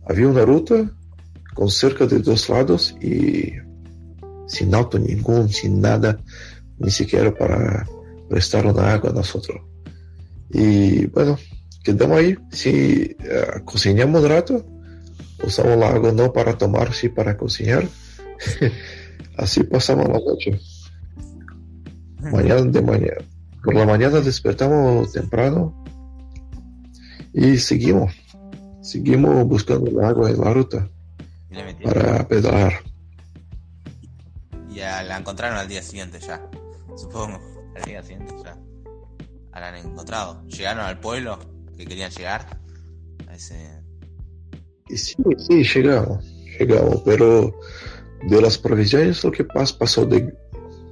Havia 0.10 0.28
uma 0.28 0.44
ruta 0.44 0.90
com 1.54 1.70
cerca 1.70 2.08
de 2.08 2.18
dois 2.18 2.48
lados 2.48 2.96
e 3.00 3.62
sem 4.48 4.74
auto 4.74 4.98
nenhum, 4.98 5.48
sem 5.48 5.70
nada, 5.70 6.20
nem 6.80 6.90
sequer 6.90 7.32
para 7.32 7.86
prestar 8.28 8.66
uma 8.66 8.82
água 8.82 9.12
a 9.12 9.14
nosotros. 9.14 9.62
E, 10.52 11.06
bueno, 11.14 11.38
quedamos 11.84 12.18
aí. 12.18 12.38
Se 12.50 13.16
uh, 13.20 13.64
cozinhamos 13.66 14.24
um 14.24 14.28
rato, 14.28 14.66
usamos 15.44 15.80
a 15.84 15.90
água 15.90 16.12
não 16.12 16.30
para 16.32 16.54
tomar, 16.54 16.92
sim 16.92 17.10
para 17.10 17.36
cozinhar. 17.36 17.86
assim 19.38 19.64
passamos 19.64 20.06
a 20.06 20.20
noite. 20.20 20.60
Manhã 22.22 22.66
de 22.66 22.82
manhã. 22.82 23.16
Por 23.64 23.76
la 23.76 23.86
mañana 23.86 24.22
despertamos 24.22 25.12
temprano 25.12 25.74
e 27.34 27.58
seguimos. 27.58 28.14
Seguimos 28.82 29.46
buscando 29.46 29.88
el 29.88 30.00
agua 30.04 30.30
en 30.30 30.40
la 30.40 30.54
ruta 30.54 30.90
para 31.84 32.28
pedalar. 32.28 32.74
Ya 34.70 35.04
la 35.04 35.18
encontraron 35.18 35.58
al 35.58 35.68
día 35.68 35.82
siguiente 35.82 36.20
ya, 36.20 36.42
supongo. 36.96 37.40
Al 37.76 37.84
día 37.84 38.02
siguiente 38.02 38.34
ya. 38.44 38.58
La 39.60 39.68
han 39.70 39.76
encontrado. 39.76 40.42
Llegaron 40.48 40.86
al 40.86 41.00
pueblo 41.00 41.38
que 41.78 41.86
querían 41.86 42.12
llegar. 42.12 42.46
A 43.28 43.36
ese... 43.36 43.84
Sí, 44.88 45.16
sí, 45.38 45.64
llegamos. 45.64 46.26
Llegamos, 46.58 47.02
pero 47.04 47.54
de 48.24 48.42
las 48.42 48.58
provisiones 48.58 49.24
lo 49.24 49.32
que 49.32 49.46
pasó 49.46 50.06
de, 50.06 50.34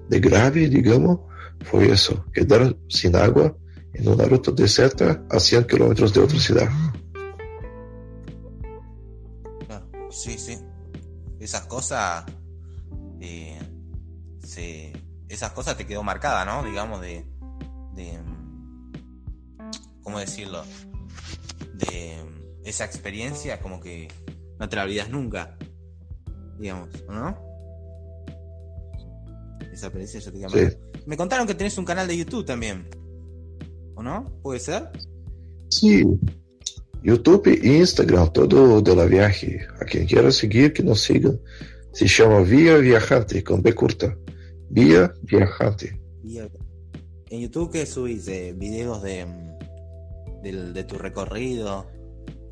de 0.09 0.19
grave, 0.19 0.67
digamos, 0.69 1.19
fue 1.65 1.91
eso. 1.91 2.25
Quedar 2.33 2.75
sin 2.87 3.15
agua 3.15 3.55
en 3.93 4.07
una 4.07 4.25
ruta 4.25 4.51
desierta 4.51 5.23
a 5.29 5.39
100 5.39 5.65
kilómetros 5.65 6.13
de 6.13 6.21
otra 6.21 6.39
ciudad. 6.39 6.69
Sí, 10.09 10.37
sí. 10.37 10.57
Esas 11.39 11.61
cosas. 11.67 12.25
Eh, 13.19 13.59
se, 14.39 14.93
esas 15.29 15.51
cosas 15.51 15.77
te 15.77 15.85
quedó 15.85 16.03
marcada, 16.03 16.45
¿no? 16.45 16.63
Digamos, 16.63 17.01
de. 17.01 17.25
de 17.93 18.19
¿Cómo 20.01 20.19
decirlo? 20.19 20.63
De 21.73 22.17
esa 22.63 22.85
experiencia, 22.85 23.59
como 23.59 23.79
que 23.79 24.07
no 24.59 24.69
te 24.69 24.75
la 24.75 24.83
olvidas 24.83 25.09
nunca. 25.09 25.57
Digamos, 26.57 26.89
¿no? 27.07 27.37
Esa 29.71 29.87
experiencia 29.87 30.19
ya 30.19 30.31
te 30.31 30.39
queda 30.39 30.49
sí. 30.49 30.77
Me 31.05 31.17
contaron 31.17 31.47
que 31.47 31.55
tenés 31.55 31.77
un 31.77 31.85
canal 31.85 32.07
de 32.07 32.17
YouTube 32.17 32.45
también. 32.45 32.89
¿O 33.95 34.03
no? 34.03 34.31
¿Puede 34.41 34.59
ser? 34.59 34.89
Sí, 35.69 36.03
YouTube 37.03 37.47
e 37.47 37.77
Instagram, 37.77 38.31
todo 38.33 38.81
de 38.81 38.95
la 38.95 39.05
viaje. 39.05 39.65
A 39.79 39.85
quien 39.85 40.05
quiera 40.05 40.31
seguir, 40.31 40.73
que 40.73 40.83
nos 40.83 41.01
siga. 41.01 41.31
Se 41.93 42.07
llama 42.07 42.41
Via 42.41 42.77
Viajante, 42.77 43.43
con 43.43 43.61
B 43.61 43.73
curta. 43.73 44.17
Via 44.69 45.13
Viajante. 45.23 45.99
¿En 47.29 47.41
YouTube 47.41 47.71
qué 47.71 47.85
subís? 47.85 48.27
Eh, 48.27 48.53
¿Videos 48.55 49.01
de, 49.01 49.25
de, 50.43 50.71
de, 50.73 50.83
tu 50.85 50.97
recorrido? 50.97 51.85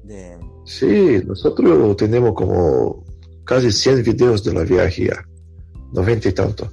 De... 0.03 0.37
Sí, 0.65 1.21
nosotros 1.25 1.95
tenemos 1.95 2.33
como 2.33 3.04
casi 3.45 3.71
100 3.71 4.03
videos 4.03 4.43
de 4.43 4.53
la 4.53 4.63
viaje 4.63 5.07
ya. 5.07 5.25
90 5.93 6.29
y 6.29 6.33
tanto. 6.33 6.71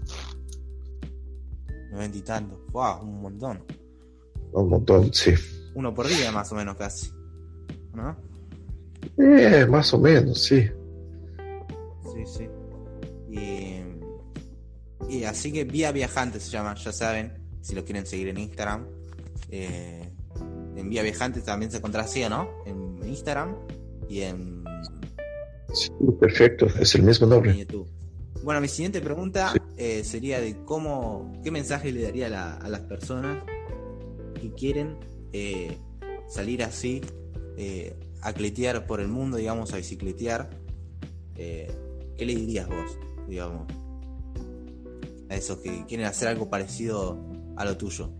90 1.93 2.19
y 2.19 2.23
tanto. 2.23 2.67
¡Wow! 2.73 3.03
Un 3.03 3.23
montón. 3.23 3.65
Un 4.53 4.69
montón, 4.69 5.13
sí. 5.13 5.33
Uno 5.75 5.95
por 5.95 6.09
día 6.09 6.33
más 6.33 6.51
o 6.53 6.55
menos 6.55 6.77
casi. 6.77 7.11
¿no? 7.95 8.17
Eh, 9.19 9.67
más 9.67 9.93
o 9.95 9.99
menos, 9.99 10.43
sí. 10.43 10.69
Sí, 12.03 12.25
sí. 12.27 12.49
Y, 15.09 15.25
así 15.25 15.53
que 15.53 15.65
Vía 15.65 15.93
Viajante 15.93 16.41
se 16.41 16.51
llama, 16.51 16.75
ya 16.75 16.91
saben, 16.91 17.35
si 17.61 17.75
lo 17.75 17.85
quieren 17.85 18.07
seguir 18.07 18.29
en 18.29 18.39
Instagram. 18.39 18.87
Eh, 19.51 20.11
en 20.77 20.89
Vía 20.89 21.03
Viajante 21.03 21.43
también 21.43 21.71
se 21.71 21.77
encuentra 21.79 22.03
así, 22.03 22.23
¿no? 22.29 22.49
En 22.65 22.99
Instagram 23.07 23.57
y 24.09 24.23
en... 24.23 24.62
Sí, 25.73 25.91
perfecto, 26.21 26.67
es 26.81 26.95
el 26.95 27.03
mismo 27.03 27.27
nombre. 27.27 27.67
Bueno, 28.43 28.61
mi 28.61 28.69
siguiente 28.69 29.01
pregunta 29.01 29.55
eh, 29.77 30.03
sería 30.05 30.41
de 30.41 30.65
cómo, 30.65 31.33
qué 31.45 31.51
mensaje 31.51 31.93
le 31.93 32.03
daría 32.03 32.57
a, 32.57 32.69
las 32.69 32.81
personas 32.81 33.43
que 34.41 34.53
quieren 34.53 34.97
eh, 35.33 35.79
salir 36.29 36.63
así 36.63 37.01
eh, 37.57 37.95
a 38.21 38.33
cletear 38.33 38.87
por 38.87 39.01
el 39.01 39.09
mundo, 39.09 39.37
digamos, 39.37 39.73
a 39.73 39.77
bicicletear, 39.77 40.51
¿qué 41.35 42.27
le 42.27 42.35
dirías 42.35 42.69
vos, 42.69 42.99
digamos, 43.29 43.67
a 45.29 45.37
esos 45.37 45.59
que 45.59 45.85
quieren 45.87 46.07
hacer 46.07 46.29
algo 46.29 46.51
parecido 46.51 47.19
a 47.57 47.65
lo 47.65 47.77
tuyo? 47.77 48.11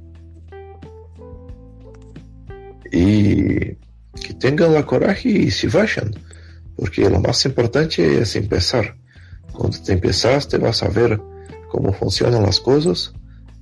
Y 2.91 3.75
que 4.23 4.35
tengan 4.39 4.73
la 4.73 4.87
coraje 4.87 5.29
y 5.29 5.51
se 5.51 5.69
vayan, 5.69 6.15
porque 6.77 7.09
lo 7.09 7.21
más 7.21 7.45
importante 7.45 8.21
es 8.21 8.37
empezar. 8.37 8.97
Cuando 9.53 9.79
te 9.79 9.93
empiezas, 9.93 10.49
te 10.49 10.59
vas 10.59 10.83
a 10.83 10.89
ver 10.89 11.21
cómo 11.69 11.93
funcionan 11.93 12.43
las 12.43 12.61
cosas 12.61 13.13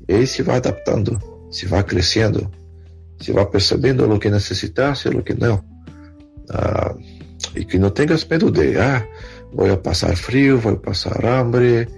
y 0.06 0.14
ahí 0.14 0.26
se 0.26 0.42
va 0.42 0.56
adaptando, 0.56 1.48
se 1.50 1.68
va 1.68 1.84
creciendo 1.84 2.50
se 3.20 3.32
va 3.32 3.50
percebendo 3.50 4.06
lo 4.06 4.18
que 4.18 4.30
necesitas 4.30 5.06
y 5.06 5.10
lo 5.10 5.22
que. 5.22 5.34
Uh, 5.34 6.98
y 7.54 7.64
que 7.64 7.78
no 7.78 7.92
tengas 7.92 8.28
miedo 8.28 8.50
de, 8.50 8.80
ah, 8.80 9.06
voy 9.52 9.70
a 9.70 9.82
pasar 9.82 10.16
frío, 10.16 10.60
voy 10.60 10.74
a 10.74 10.82
pasar 10.82 11.24
hambre, 11.26 11.88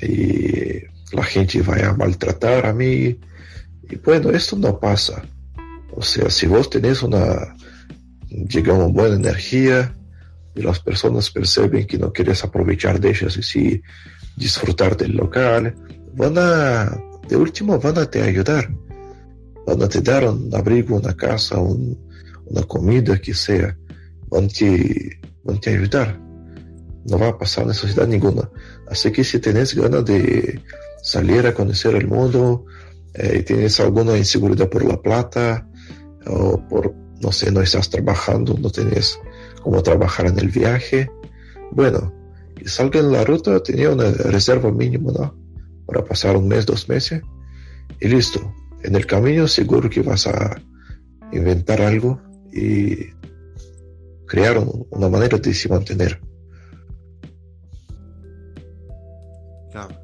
y 0.00 0.80
la 1.14 1.24
gente 1.24 1.60
va 1.62 1.76
a 1.88 1.94
maltratar 1.94 2.66
a 2.66 2.72
mí. 2.72 3.18
Y 3.88 3.96
bueno, 4.04 4.30
esto 4.30 4.56
no 4.56 4.78
pasa. 4.78 5.22
O 5.92 6.02
sea, 6.02 6.30
si 6.30 6.46
vos 6.46 6.68
tenés 6.68 7.02
una, 7.02 7.56
digamos, 8.28 8.92
buena 8.92 9.16
energía 9.16 9.94
y 10.56 10.62
las 10.62 10.80
personas 10.80 11.30
perciben 11.30 11.86
que 11.86 11.98
no 11.98 12.12
quieres 12.12 12.42
aprovechar 12.42 12.98
de 12.98 13.10
ellas 13.10 13.36
y 13.36 13.42
sí 13.42 13.82
disfrutar 14.36 14.96
del 14.96 15.12
local, 15.12 15.74
van 16.14 16.34
a, 16.38 16.98
de 17.28 17.36
último, 17.36 17.78
van 17.78 17.98
a 17.98 18.10
te 18.10 18.22
ayudar. 18.22 18.68
Van 19.66 19.82
a 19.82 19.88
te 19.88 20.00
dar 20.00 20.28
un 20.28 20.54
abrigo, 20.54 20.96
una 20.96 21.14
casa, 21.14 21.58
un, 21.58 21.98
una 22.46 22.62
comida, 22.62 23.18
que 23.18 23.34
sea. 23.34 23.76
Van 24.28 24.48
te, 24.48 25.20
van 25.44 25.60
te 25.60 25.70
ayudar. 25.70 26.18
No 27.04 27.18
va 27.18 27.28
a 27.28 27.38
pasar 27.38 27.66
necesidad 27.66 28.06
ninguna. 28.06 28.48
Así 28.88 29.12
que 29.12 29.24
si 29.24 29.38
tenés 29.38 29.74
ganas 29.74 30.04
de 30.04 30.62
salir 31.02 31.46
a 31.46 31.52
conocer 31.54 31.94
el 31.96 32.06
mundo, 32.06 32.64
eh, 33.14 33.42
tienes 33.42 33.78
alguna 33.80 34.16
inseguridad 34.16 34.68
por 34.68 34.84
la 34.84 35.00
plata, 35.00 35.68
o 36.26 36.60
por, 36.68 36.94
no 37.20 37.30
sé, 37.30 37.50
no 37.50 37.60
estás 37.60 37.90
trabajando, 37.90 38.56
no 38.58 38.70
tienes 38.70 39.18
cómo 39.66 39.82
trabajar 39.82 40.26
en 40.26 40.38
el 40.38 40.48
viaje, 40.48 41.10
bueno, 41.72 42.12
que 42.54 42.68
salga 42.68 43.00
en 43.00 43.10
la 43.10 43.24
ruta, 43.24 43.60
tenía 43.64 43.90
una 43.90 44.12
reserva 44.12 44.70
mínima, 44.70 45.10
¿no? 45.10 45.36
Para 45.84 46.04
pasar 46.04 46.36
un 46.36 46.46
mes, 46.46 46.64
dos 46.66 46.88
meses, 46.88 47.20
y 48.00 48.06
listo. 48.06 48.54
En 48.84 48.94
el 48.94 49.06
camino 49.06 49.48
seguro 49.48 49.90
que 49.90 50.02
vas 50.02 50.28
a 50.28 50.62
inventar 51.32 51.82
algo 51.82 52.22
y 52.52 53.10
crear 54.28 54.64
una 54.90 55.08
manera 55.08 55.36
de 55.36 55.52
se 55.52 55.68
mantener. 55.68 56.20
Claro. 59.72 59.96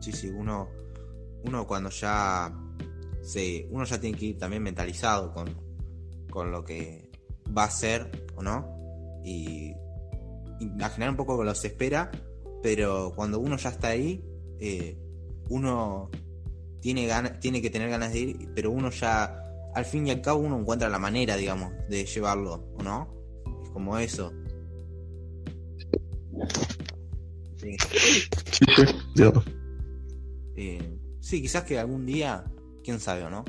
Sí, 0.00 0.12
sí, 0.12 0.30
uno, 0.30 0.70
uno 1.44 1.66
cuando 1.66 1.90
ya 1.90 2.50
se, 3.22 3.68
uno 3.70 3.84
ya 3.84 4.00
tiene 4.00 4.16
que 4.16 4.24
ir 4.24 4.38
también 4.38 4.62
mentalizado 4.62 5.34
con, 5.34 5.54
con 6.30 6.50
lo 6.50 6.64
que 6.64 7.05
va 7.56 7.64
a 7.64 7.70
ser 7.70 8.28
o 8.34 8.42
no. 8.42 9.20
Y 9.24 9.74
imaginar 10.60 11.10
un 11.10 11.16
poco 11.16 11.42
lo 11.42 11.52
que 11.52 11.58
se 11.58 11.66
espera, 11.68 12.10
pero 12.62 13.12
cuando 13.14 13.38
uno 13.38 13.56
ya 13.56 13.70
está 13.70 13.88
ahí, 13.88 14.24
eh, 14.60 14.96
uno 15.48 16.10
tiene, 16.80 17.06
ganas, 17.06 17.38
tiene 17.40 17.60
que 17.60 17.70
tener 17.70 17.90
ganas 17.90 18.12
de 18.12 18.18
ir, 18.20 18.48
pero 18.54 18.70
uno 18.70 18.90
ya, 18.90 19.42
al 19.74 19.84
fin 19.84 20.06
y 20.06 20.10
al 20.10 20.20
cabo, 20.20 20.40
uno 20.40 20.58
encuentra 20.58 20.88
la 20.88 20.98
manera, 20.98 21.36
digamos, 21.36 21.72
de 21.88 22.04
llevarlo, 22.04 22.72
¿o 22.78 22.82
no? 22.82 23.14
Es 23.62 23.70
como 23.70 23.98
eso. 23.98 24.32
Sí, 27.56 27.76
sí, 29.14 29.22
eh, 30.56 30.98
sí, 31.20 31.42
quizás 31.42 31.64
que 31.64 31.78
algún 31.78 32.06
día, 32.06 32.44
quién 32.84 33.00
sabe 33.00 33.24
o 33.24 33.30
no, 33.30 33.44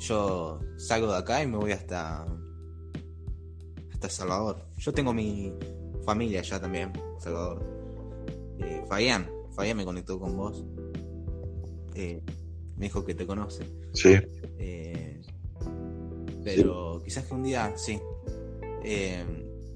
yo 0.00 0.60
salgo 0.76 1.12
de 1.12 1.18
acá 1.18 1.42
y 1.42 1.46
me 1.46 1.56
voy 1.56 1.72
hasta 1.72 2.26
Salvador. 4.12 4.64
Yo 4.76 4.92
tengo 4.92 5.12
mi 5.12 5.52
familia 6.04 6.40
allá 6.40 6.60
también, 6.60 6.92
Salvador. 7.18 7.64
Eh, 8.58 8.84
Fabián, 8.88 9.30
Fabián 9.54 9.76
me 9.76 9.84
conectó 9.84 10.18
con 10.18 10.36
vos. 10.36 10.64
Eh, 11.94 12.20
me 12.76 12.86
dijo 12.86 13.04
que 13.04 13.14
te 13.14 13.26
conoce. 13.26 13.64
Sí. 13.92 14.14
Eh, 14.58 15.20
pero 16.42 17.00
quizás 17.04 17.24
que 17.24 17.34
un 17.34 17.42
día, 17.42 17.72
sí. 17.76 18.00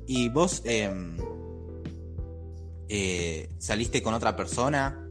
¿Y 0.06 0.28
vos 0.28 0.62
saliste 3.58 4.02
con 4.02 4.14
otra 4.14 4.36
persona 4.36 5.08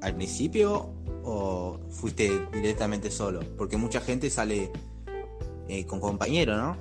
al 0.00 0.14
principio 0.14 0.94
o 1.24 1.80
fuiste 1.90 2.46
directamente 2.52 3.10
solo? 3.10 3.40
Porque 3.56 3.76
mucha 3.76 4.00
gente 4.00 4.30
sale 4.30 4.70
eh, 5.68 5.86
con 5.86 5.98
compañero, 5.98 6.56
¿no? 6.56 6.76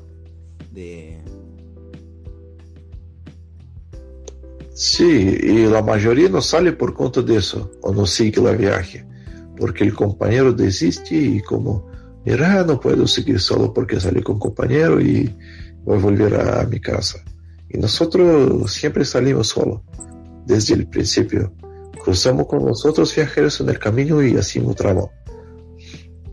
Sí, 4.74 5.38
y 5.42 5.68
la 5.68 5.84
mayoría 5.84 6.30
no 6.30 6.42
sale 6.42 6.72
por 6.74 6.96
cuenta 6.96 7.22
de 7.22 7.38
eso, 7.38 7.72
o 7.82 7.94
no 7.94 8.08
sigue 8.08 8.42
la 8.42 8.54
viaje, 8.54 9.06
porque 9.56 9.84
el 9.84 9.94
compañero 9.94 10.52
desiste 10.52 11.16
y 11.16 11.42
como, 11.42 11.92
mira, 12.26 12.64
no 12.64 12.80
puedo 12.80 13.06
seguir 13.06 13.40
solo 13.40 13.72
porque 13.72 14.00
salí 14.00 14.24
con 14.24 14.40
compañero 14.40 15.00
y 15.00 15.32
voy 15.84 16.00
a 16.00 16.02
volver 16.02 16.36
a 16.36 16.66
mi 16.66 16.80
casa. 16.80 17.24
Y 17.70 17.78
nosotros 17.78 18.74
siempre 18.74 19.06
salimos 19.06 19.50
solo, 19.50 19.84
desde 20.48 20.74
el 20.74 20.88
principio. 20.88 21.54
Cruzamos 22.04 22.48
con 22.48 22.66
los 22.66 22.84
otros 22.86 23.16
viajeros 23.16 23.62
en 23.62 23.70
el 23.70 23.78
camino 23.78 24.24
y 24.24 24.36
así 24.36 24.60
tramo. 24.76 25.12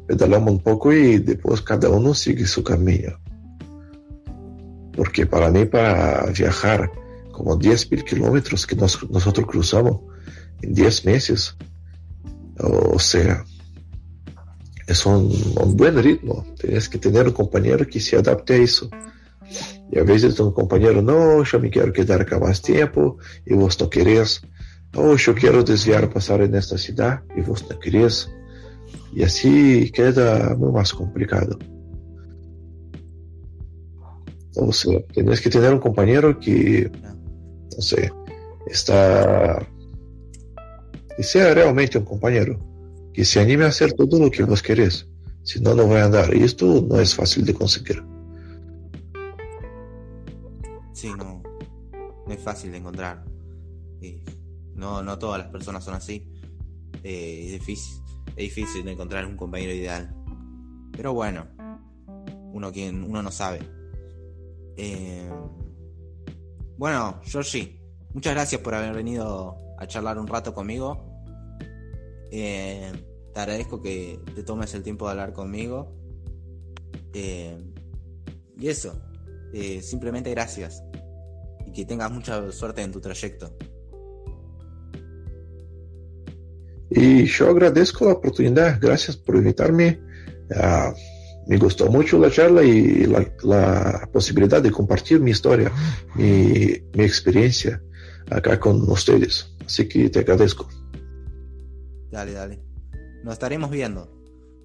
Pedalamos 0.09 0.51
un 0.51 0.61
poco 0.61 0.93
y 0.93 1.19
después 1.19 1.61
cada 1.61 1.91
uno 1.91 2.15
sigue 2.15 2.47
su 2.47 2.65
camino. 2.65 3.21
Porque 5.01 5.25
para 5.25 5.51
mí, 5.51 5.65
para 5.65 6.27
viajar 6.27 6.93
como 7.33 7.59
10.000 7.59 8.05
kilómetros 8.05 8.67
que 8.67 8.77
nosotros 8.77 9.47
cruzamos 9.47 10.01
en 10.61 10.75
10 10.75 11.07
meses, 11.07 11.57
o 12.59 12.99
sea, 12.99 13.43
es 14.87 15.07
un, 15.07 15.33
buen 15.75 15.97
ritmo. 16.03 16.45
Tienes 16.61 16.87
que 16.87 16.99
tener 16.99 17.29
un 17.29 17.33
compañero 17.33 17.87
que 17.87 17.99
se 17.99 18.19
adapte 18.19 18.53
a 18.53 18.57
eso. 18.59 18.91
Y 19.91 19.99
a 19.99 20.03
veces 20.03 20.39
un 20.39 20.53
compañero, 20.53 21.01
no, 21.01 21.45
yo 21.45 21.59
me 21.59 21.71
quiero 21.71 21.95
quedar 21.95 22.21
acá 22.21 22.39
más 22.39 22.61
tiempo 22.61 23.17
y 23.47 23.55
vos 23.55 23.81
no 23.81 23.89
querés 23.89 24.43
oh, 24.97 25.17
yo 25.17 25.35
quiero 25.35 25.63
desviar 25.63 26.11
pasar 26.11 26.43
en 26.43 26.55
esta 26.57 26.77
ciudad 26.77 27.23
y 27.35 27.41
vos 27.41 27.65
no 27.71 27.79
querés. 27.79 28.31
Y 29.15 29.23
así 29.23 29.91
queda 29.93 30.55
muy 30.57 30.73
más 30.73 30.93
complicado. 30.93 31.59
O 34.57 34.73
sea, 34.73 35.01
tienes 35.13 35.41
que 35.41 35.51
tener 35.51 35.73
un 35.73 35.81
compañero 35.81 36.39
que, 36.39 36.91
no 37.77 37.83
sé, 37.83 38.11
está... 38.67 39.67
Que 41.17 41.23
sea 41.23 41.55
realmente 41.55 41.99
un 41.99 42.05
compañero, 42.05 42.59
que 43.13 43.25
se 43.25 43.41
anime 43.41 43.65
a 43.65 43.69
hacer 43.69 43.93
todo 43.93 44.19
lo 44.19 44.31
que 44.31 44.45
vos 44.45 44.63
querés. 44.63 45.07
Si 45.43 45.61
no, 45.61 45.75
no 45.75 45.89
va 45.89 46.03
a 46.03 46.05
andar. 46.05 46.35
Y 46.35 46.43
esto 46.43 46.85
no 46.89 46.99
es 47.01 47.15
fácil 47.15 47.45
de 47.45 47.55
conseguir. 47.55 48.03
Sí, 50.93 51.11
no, 51.17 51.43
no 52.27 52.33
es 52.33 52.41
fácil 52.41 52.73
de 52.73 52.79
encontrar. 52.79 53.25
No, 54.75 55.03
no 55.03 55.19
todas 55.19 55.39
las 55.39 55.49
personas 55.49 55.85
son 55.85 55.95
así. 55.95 56.27
Eh, 57.03 57.43
es, 57.47 57.53
difícil, 57.53 58.03
es 58.29 58.37
difícil 58.37 58.89
encontrar 58.89 59.27
un 59.27 59.37
compañero 59.37 59.73
ideal. 59.73 60.15
Pero 60.93 61.13
bueno, 61.13 61.47
uno, 62.53 62.73
quien, 62.73 63.05
uno 63.05 63.23
no 63.23 63.31
sabe. 63.31 63.61
Eh, 64.83 65.29
bueno, 66.79 67.21
Georgie, 67.25 67.79
muchas 68.15 68.33
gracias 68.33 68.63
por 68.63 68.75
haber 68.75 68.95
venido 68.95 69.59
a 69.79 69.87
charlar 69.87 70.19
un 70.19 70.27
rato 70.27 70.55
conmigo. 70.55 71.07
Eh, 72.31 72.91
te 73.35 73.41
agradezco 73.41 73.83
que 73.83 74.19
te 74.35 74.43
tomes 74.43 74.73
el 74.73 74.83
tiempo 74.83 75.05
de 75.05 75.11
hablar 75.11 75.35
conmigo. 75.35 75.95
y 77.13 78.69
eso, 78.69 78.95
simplemente 79.83 80.31
gracias. 80.31 80.83
Y 81.67 81.73
que 81.73 81.85
tengas 81.85 82.11
mucha 82.11 82.51
suerte 82.51 82.81
en 82.81 82.93
tu 82.93 83.01
trayecto. 83.01 83.55
Y 86.91 87.27
yo 87.27 87.51
agradezco 87.51 88.07
la 88.07 88.13
oportunidad, 88.15 88.79
gracias 88.81 89.17
por 89.17 89.37
invitarme. 89.37 90.01
Uh, 90.51 91.20
me 91.51 91.57
gustó 91.57 91.91
mucho 91.91 92.17
la 92.17 92.31
charla 92.31 92.63
y 92.63 93.07
la, 93.07 93.29
la, 93.43 94.09
posibilidad 94.13 94.63
de 94.63 94.71
compartir 94.71 95.19
mi 95.19 95.33
historia, 95.33 95.73
mi, 96.15 96.81
mi 96.95 97.03
experiencia 97.03 97.83
acá 98.31 98.61
con 98.61 98.89
ustedes. 98.89 99.53
Así 99.67 99.89
que 99.89 100.09
te 100.11 100.21
agradezco. 100.21 100.69
Dale, 102.13 102.35
dale. 102.35 102.63
Nos 103.25 103.33
estaremos 103.33 103.69
viendo. 103.69 104.09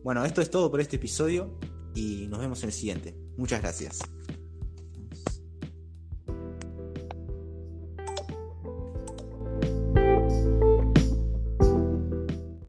Bueno, 0.04 0.24
esto 0.26 0.43
es 0.43 0.52
todo 0.52 0.69
por 0.69 0.80
este 0.80 0.98
episodio 0.98 1.58
y 1.95 2.28
nos 2.28 2.39
vemos 2.39 2.62
en 2.62 2.69
el 2.69 2.74
siguiente. 2.74 3.15
Muchas 3.36 3.63
gracias. 3.63 4.02